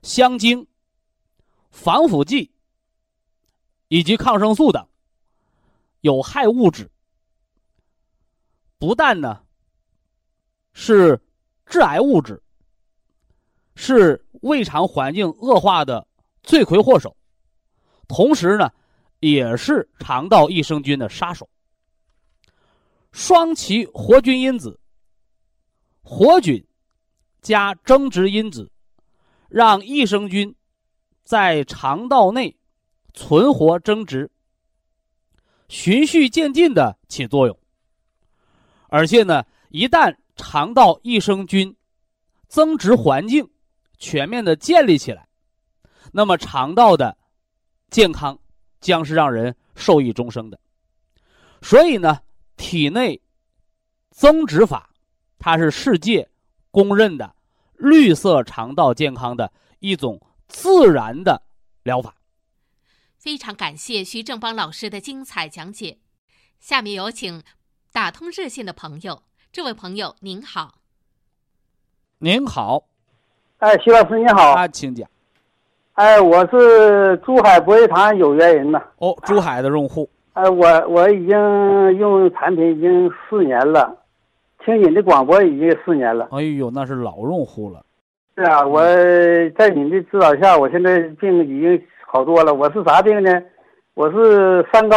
[0.00, 0.66] 香精、
[1.74, 2.52] 防腐剂
[3.88, 4.88] 以及抗生素等
[6.02, 6.88] 有害物质，
[8.78, 9.42] 不但呢
[10.72, 11.20] 是
[11.66, 12.40] 致癌物质，
[13.74, 16.06] 是胃肠环境恶化的
[16.44, 17.14] 罪魁祸首。
[18.06, 18.70] 同时呢，
[19.18, 21.48] 也是肠道益生菌的杀手。
[23.10, 24.78] 双歧活菌因子、
[26.02, 26.64] 活菌
[27.42, 28.70] 加增殖因子，
[29.48, 30.54] 让益生菌
[31.24, 32.56] 在肠道内
[33.14, 34.30] 存活增殖，
[35.68, 37.58] 循序渐进的起作用。
[38.88, 41.74] 而且呢，一旦肠道益生菌
[42.46, 43.50] 增殖环境
[43.98, 45.26] 全面的建立起来，
[46.12, 47.16] 那么肠道的
[47.90, 48.38] 健康
[48.80, 50.60] 将是让人受益终生的，
[51.62, 52.20] 所以呢，
[52.56, 53.20] 体内
[54.10, 54.90] 增殖法，
[55.38, 56.28] 它是世界
[56.70, 57.34] 公认的
[57.76, 59.50] 绿色肠道健康的
[59.80, 61.42] 一种自然的
[61.82, 62.14] 疗法。
[63.16, 65.98] 非常感谢徐正邦老师的精彩讲解。
[66.60, 67.42] 下面有请
[67.92, 69.22] 打通热线的朋友，
[69.52, 70.74] 这位朋友您好。
[72.18, 72.84] 您好，
[73.58, 75.08] 哎，徐老师你好，啊，请讲。
[75.94, 78.82] 哎，我是珠海博益堂有缘人呐。
[78.96, 80.08] 哦，珠海的用户。
[80.32, 81.36] 哎，我我已经
[81.98, 83.96] 用产品已经四年了，
[84.64, 86.28] 听你的广播已经四年了。
[86.32, 87.84] 哎呦，那是老用户了。
[88.34, 88.80] 是啊，我
[89.56, 92.52] 在你的指导下，我现在病已经好多了。
[92.52, 93.42] 我是啥病呢？
[93.94, 94.96] 我是三高，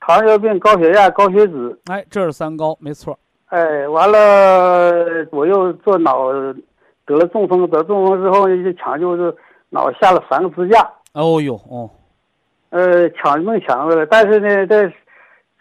[0.00, 1.78] 糖尿病、高血压、高血脂。
[1.86, 3.18] 哎，这是三高，没错。
[3.46, 9.36] 哎，完了，我又做脑得了中风，得中风之后呢，就抢救就。
[9.72, 10.80] 脑下了三个支架。
[11.14, 11.88] 哦呦哦，
[12.70, 14.92] 呃，抢能抢回来，但是呢，在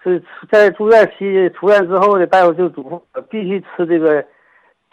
[0.04, 0.20] 是
[0.52, 3.00] 在住院期出院之后呢，大夫就嘱咐
[3.30, 4.26] 必须吃这个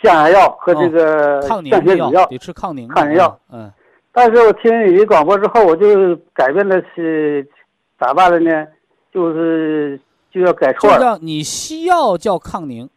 [0.07, 3.39] 降压药和这个降血脂药，得吃抗凝抗凝药。
[3.53, 3.71] 嗯，
[4.13, 7.47] 但是我听你的广播之后，我就改变了是
[7.99, 8.67] 咋办了呢？
[9.13, 10.01] 就是
[10.31, 11.19] 就要改错了。
[11.21, 12.89] 你西药叫抗凝。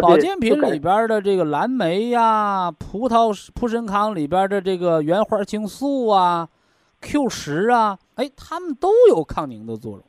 [0.00, 6.48] 保健品里边的这个蓝莓呀、葡萄普参康里边的这个原花青素啊、
[7.02, 10.02] Q 十啊，哎，它们都有抗凝的作用。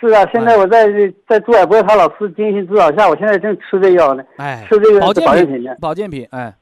[0.00, 0.88] 是啊，现在我在
[1.28, 5.76] 在朱海波他老师精心指导下，我现在正吃这药呢，哎，吃这个保健品呢。
[5.78, 6.54] 保健品，哎，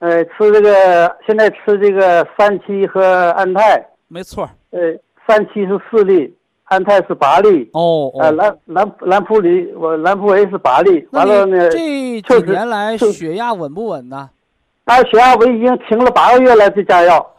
[0.00, 4.50] 呃，吃这个现在吃这个三七和安泰，没错。
[4.70, 4.80] 呃，
[5.24, 6.34] 三七是四粒，
[6.64, 14.28] 安泰是八粒，哦呃，哦，兰兰兰普里我兰普维是八粒，完了呢，你这几就是年来血压稳不稳呢？
[14.86, 17.34] 啊，血压我已经停了八个月了，这家药，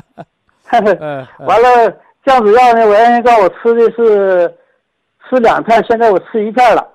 [0.72, 1.94] 嗯，完了
[2.24, 4.54] 降脂药呢，我让人告诉我吃的是
[5.28, 6.86] 吃两片，现在我吃一片了。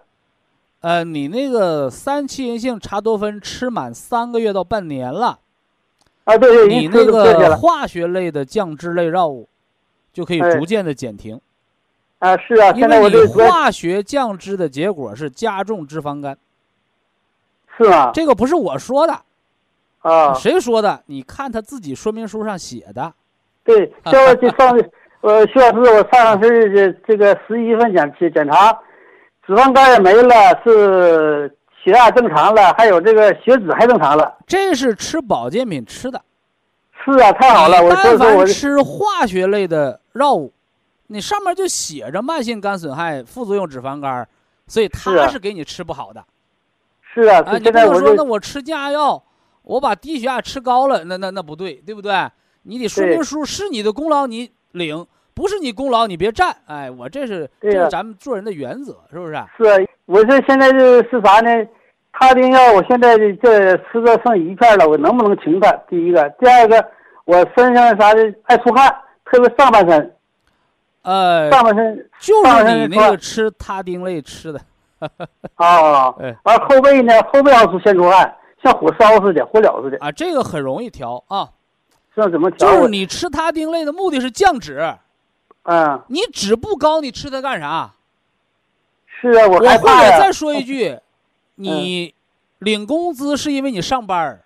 [0.81, 5.39] 呃，你那个三七银杏茶多酚吃满三个月到半年了，
[6.23, 7.57] 啊，对对，你那个。
[7.57, 9.49] 化学类的降脂类药物
[10.13, 11.39] 就可以哎逐渐的减停，
[12.19, 16.37] 啊，是啊，因现在为你化学降脂的结果是加重脂肪肝，
[17.77, 18.11] 是吗？
[18.13, 19.21] 这个不是我说的，
[20.01, 21.03] 啊，谁说的？
[21.07, 23.13] 你看他自己说明书上写的。
[23.65, 24.77] 对，像我这上
[25.21, 28.71] 呃，徐老师，我上上次这这个十一份检检查，
[29.45, 31.53] 脂肪肝也没了，是
[31.83, 34.37] 血压正常了，还有这个血脂还正常了。
[34.47, 36.21] 这是吃保健品吃的，
[37.03, 40.53] 是啊，太好了，我但凡吃化学类的药物，
[41.07, 44.25] 你上面就写着慢性肝损害、副作用脂肪肝，
[44.67, 46.23] 所以是啊它是给你吃不好的。
[47.13, 49.21] 是啊，啊，你现在我不能说那我吃降压药，
[49.63, 52.13] 我把低血压吃高了，那那那不对，对不对？
[52.63, 56.55] 你得说明书是你的功劳你领，不是你功劳你别占。
[56.67, 59.33] 哎，我这是这是咱们做人的原则，是不是？
[59.33, 59.47] 是啊，
[60.05, 61.49] 我这现在就是啥呢？
[62.11, 65.71] 他丁药我现在这吃的剩一片了，我能不能停它？
[65.87, 66.85] 第一个，第二个，
[67.23, 68.93] 我身上啥的爱出汗，
[69.23, 70.15] 特别上半身，
[71.03, 74.59] 呃，上半身就是你那个吃他汀类吃的，
[75.55, 81.47] 啊， 哎完后背呢，后背要出先出汗，像火烧似的，火燎似的，啊，这个很容易调啊。
[82.15, 82.71] 这怎么调？
[82.71, 84.95] 就是你吃他汀类的目的是降脂，
[85.63, 87.93] 嗯，你脂不高，你吃它干啥？
[89.05, 89.59] 是啊，我我。
[89.59, 90.99] 或者再说一句，
[91.55, 92.13] 你
[92.59, 94.45] 领工资是因为你上班儿，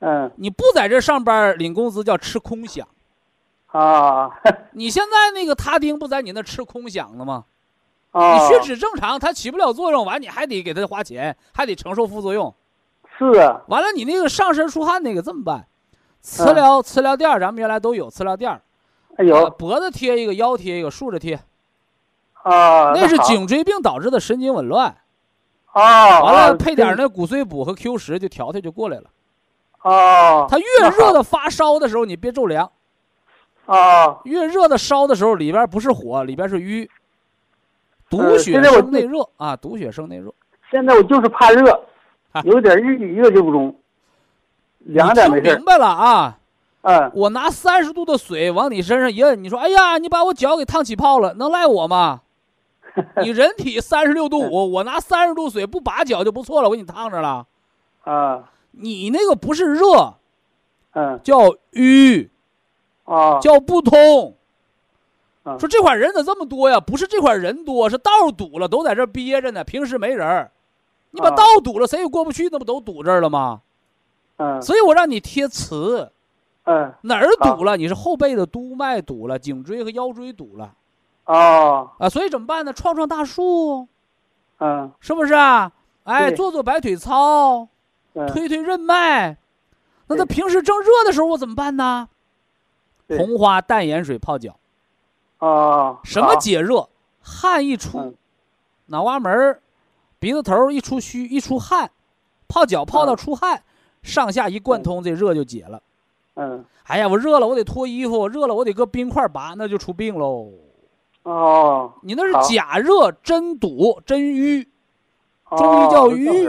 [0.00, 2.84] 嗯你不在这上班儿领工资叫吃空饷。
[3.66, 4.30] 啊
[4.72, 7.44] 你现在那个他汀不在你那吃空饷了吗？
[8.10, 12.54] 啊，你血脂正常，它起不了作用，完你还得给他花钱，还得承受副作用。
[13.18, 15.66] 是啊，完了，你那个上身出汗那个怎么办？
[16.22, 16.24] 嗯。
[16.24, 18.62] 磁疗磁疗垫儿，咱们原来都有磁疗垫儿，
[19.16, 21.34] 哎有呃脖子贴一个，腰贴一个，竖着贴，
[22.42, 24.96] 啊，那是颈椎病导致的神经紊乱。
[25.72, 29.10] 啊，完啊了，配点那骨髓补和 Q 十，就调调就过来了。
[29.78, 32.66] 啊，它越热的发烧的时候，你别着凉；
[33.66, 36.88] 啊，越热的烧的时候，里边不是火，里边是瘀。
[38.10, 40.32] 毒呃血生内热啊，毒血生内热。
[40.70, 41.84] 现在我就是怕热，
[42.44, 43.74] 有点热热就不中，
[44.84, 46.38] 凉点没明白了啊？
[46.82, 52.22] 嗯，我拿三十度的水往你身上一摁，你说：“哎呀，你把我脚给烫起泡了，能赖我吗？”
[53.22, 57.46] 你人体三十六度五，我拿三十度水不把脚就不错了，我给你烫着了。
[58.02, 60.14] 啊，你那个不是热，
[60.92, 62.28] 嗯，叫瘀，
[63.04, 64.36] 啊，叫不通。
[65.44, 66.78] 嗯说这块人咋这么多呀？
[66.78, 69.64] 不是这块人多，是道堵了，都在这儿憋着呢。
[69.64, 70.50] 平时没人儿，
[71.12, 73.62] 你把啊道堵了，谁也过不去，那不都堵这儿了吗？
[74.36, 76.10] 嗯所以我让你贴磁，
[76.64, 77.76] 嗯，哪儿堵了？
[77.76, 80.74] 你是后背的督脉堵了，颈椎和腰椎堵了
[81.26, 82.08] 哦，啊。
[82.08, 82.72] 所以怎么办呢？
[82.72, 83.86] 撞撞大树，
[84.58, 85.70] 嗯是不是啊？
[86.04, 87.68] 哎，做做摆腿操，
[88.14, 89.36] 嗯，推推任脉。
[90.08, 92.08] 那他平时正热的时候，我怎么办呢？
[93.08, 94.56] 红花淡盐水泡脚。
[95.38, 96.88] 哦，什么解热？
[97.20, 98.14] 汗一出，嗯
[98.86, 99.62] 脑瓜门儿、
[100.18, 101.90] 鼻子头儿一出虚一出汗，
[102.48, 103.62] 泡脚泡到嗯出汗，
[104.02, 105.80] 上下一贯通，这热就解了。
[106.34, 110.50] 嗯，哎呀，我热了，我得脱衣服；热了，我得搁冰块拔，那就出病喽。
[111.24, 114.66] 哦，你那是假热，真堵，真瘀，
[115.48, 116.48] 哦中医叫瘀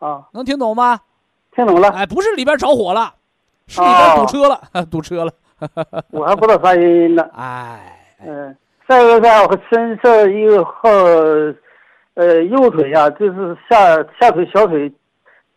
[0.00, 1.00] 啊，能听懂吗？
[1.54, 3.14] 听懂了，哎，不是里边着火了，
[3.66, 5.32] 是里边堵车了， 堵车了。
[6.10, 7.22] 我还不知道啥原因呢。
[7.32, 8.54] 哎，嗯，
[8.86, 10.90] 再一个在我身上一个后，
[12.14, 14.92] 呃，右腿呀、就是下下腿小腿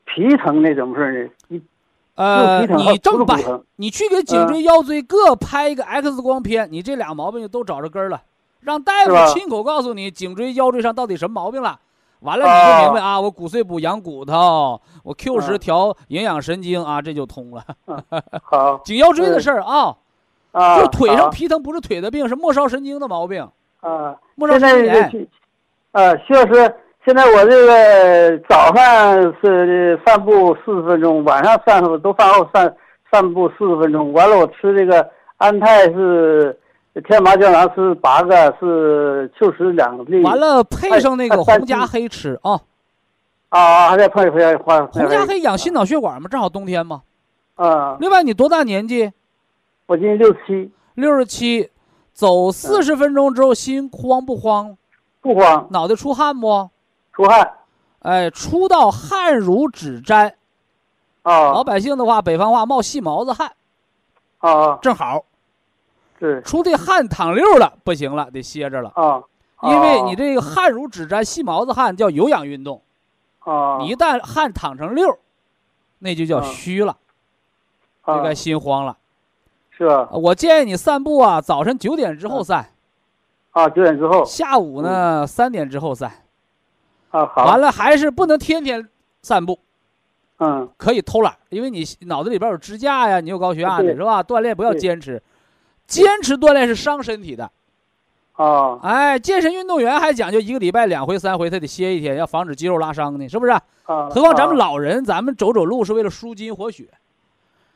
[0.08, 1.30] 皮疼那怎么事呢？
[1.50, 1.62] 你
[2.16, 3.40] 呃，你这么办
[3.76, 8.24] 你去给颈椎、腰椎各拍一个 X 光片，你这俩毛病就都找着根儿了，
[8.62, 11.80] 让大夫亲口告诉你颈椎、腰椎上到底什么毛病了。
[12.22, 17.64] 完了你就明白啊，我骨碎补养骨头，我 Q 十嗯调营养神经啊，这就通了。
[18.42, 19.96] 好 颈腰椎的事儿啊，
[20.54, 23.48] 啊，就腿上皮疼不是腿的病，是末梢神经的毛病。
[23.82, 24.16] 啊。
[24.34, 25.28] 末梢神经
[25.92, 26.76] 啊，徐老师，
[27.08, 32.76] 现在我这个早上是散步四十分钟，晚上散步都饭后散
[33.10, 34.12] 散步四十分钟。
[34.12, 36.60] 完了，我吃这个安泰是
[37.08, 40.22] 天麻胶囊是八个，是秋实两粒。
[40.22, 42.60] 完了，配上那个哎红加黑吃啊。
[43.48, 47.04] 啊，还得配配换红加黑养心脑血管嘛，正好冬天嘛。
[47.56, 49.14] 啊，另外，你多大年纪？
[49.86, 51.70] 我今年六十七，六十七，
[52.12, 54.76] 走四十分钟之后，心慌不慌？
[55.22, 56.70] 不慌，脑袋出汗不？
[57.18, 57.52] 出汗。
[58.02, 60.36] 哎，出到汗如指沾。
[61.24, 63.52] 老啊百姓的话，北方话冒细毛子汗，
[64.38, 65.26] 啊，正好。
[66.20, 68.92] 对出的汗淌溜了，不行了，得歇着了。
[68.96, 69.24] 啊，
[69.64, 72.82] 因为你这个汗如指沾，细毛子汗叫有氧运动，
[73.40, 75.18] 啊，你一旦汗淌成溜儿，
[75.98, 76.96] 那就叫啊虚了，
[78.06, 78.96] 就啊该心慌了。
[79.72, 80.08] 是吧？
[80.12, 82.70] 我建议你散步啊，早晨九点之后散，
[83.52, 86.12] 啊，九点之后下午呢三点之后散。
[87.12, 88.88] 啊，好，完了还是不能天天
[89.22, 89.60] 散步，
[90.40, 90.70] 嗯。
[90.78, 94.24] 可以偷懒，因为你脑子里边有支架呀，你有高血压的是吧？
[94.24, 95.22] 锻炼不要坚持，
[95.88, 97.50] 坚持锻炼是伤身体的。
[98.34, 103.52] 啊哎，健身运动员还讲究一个礼拜两回三回，他得歇一天，要防止肌肉拉伤呢，是不是？
[103.52, 103.62] 啊，
[104.12, 106.88] 何况咱们老人，咱们走走路是为了舒筋活血，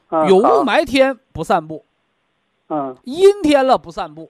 [0.10, 1.84] 啊有雾霾天不散步，
[2.68, 2.96] 嗯。
[3.06, 4.30] 阴天了不散步，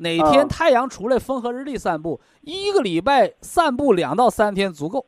[0.00, 5.06] 哪天啊太阳出来风和日丽散步，一个礼拜散步两到三天足够。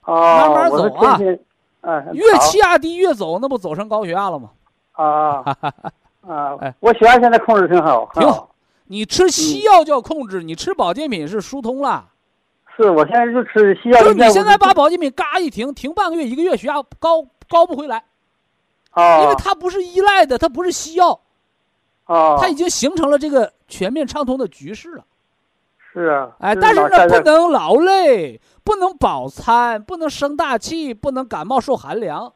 [0.00, 1.18] 啊，慢慢走啊。
[2.12, 4.50] 越好气压低越走，那不走成高血压了吗？
[4.92, 5.42] 啊
[5.72, 5.72] 哎。
[6.34, 8.50] 啊，我血压现在控制挺好，挺好。
[8.86, 12.08] 你吃西药叫控制，你吃保健品是疏通了。
[12.76, 18.04] 是我现在就吃西药，就是你现在把保健品嘎一停，停半个月一个月，血压高高不回来，
[18.90, 21.20] 啊，因为它不是依赖的，它不是西药，
[22.08, 25.04] 啊，它已经形成了这个全面畅通的局势了。
[25.92, 32.32] 是啊，哎，但是呢，不能劳累，不能饱餐，不能生大气，不能感冒受寒凉。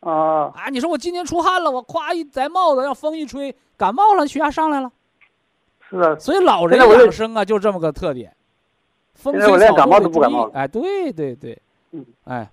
[0.00, 4.90] 啊啊，你说我今天出汗了，我咵一摘帽子，让风一吹，感冒了，血压上来了。
[5.88, 8.32] 是啊，所以老人养生啊，就这么个特点。
[9.14, 11.58] 风现吹草在我连感冒都不感冒哎，对对对，
[11.90, 12.48] 嗯，哎，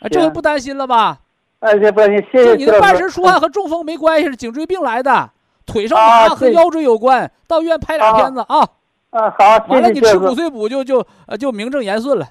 [0.00, 1.20] 哎，这回不担心了吧？
[1.62, 5.30] 哎，这不你，谢谢就你的半身出汗和中风没关系，是颈椎病来的，
[5.64, 7.30] 腿上麻和腰椎有关。
[7.46, 8.68] 到医院拍俩啊片子啊，
[9.10, 12.28] 啊，好，谢完了谢徐老师你吃骨碎补就就呃就名正言顺了。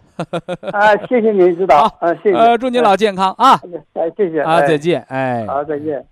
[0.74, 3.58] 啊，谢谢您指导， 啊，谢谢，呃，祝您老健康啊
[3.94, 5.48] 哎，谢谢啊，哎再见，哎。
[5.48, 6.06] 好，再见。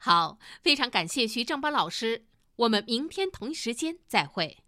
[0.00, 2.22] 好，非常感谢徐正邦老师，
[2.56, 4.58] 我们明天同一时间再会。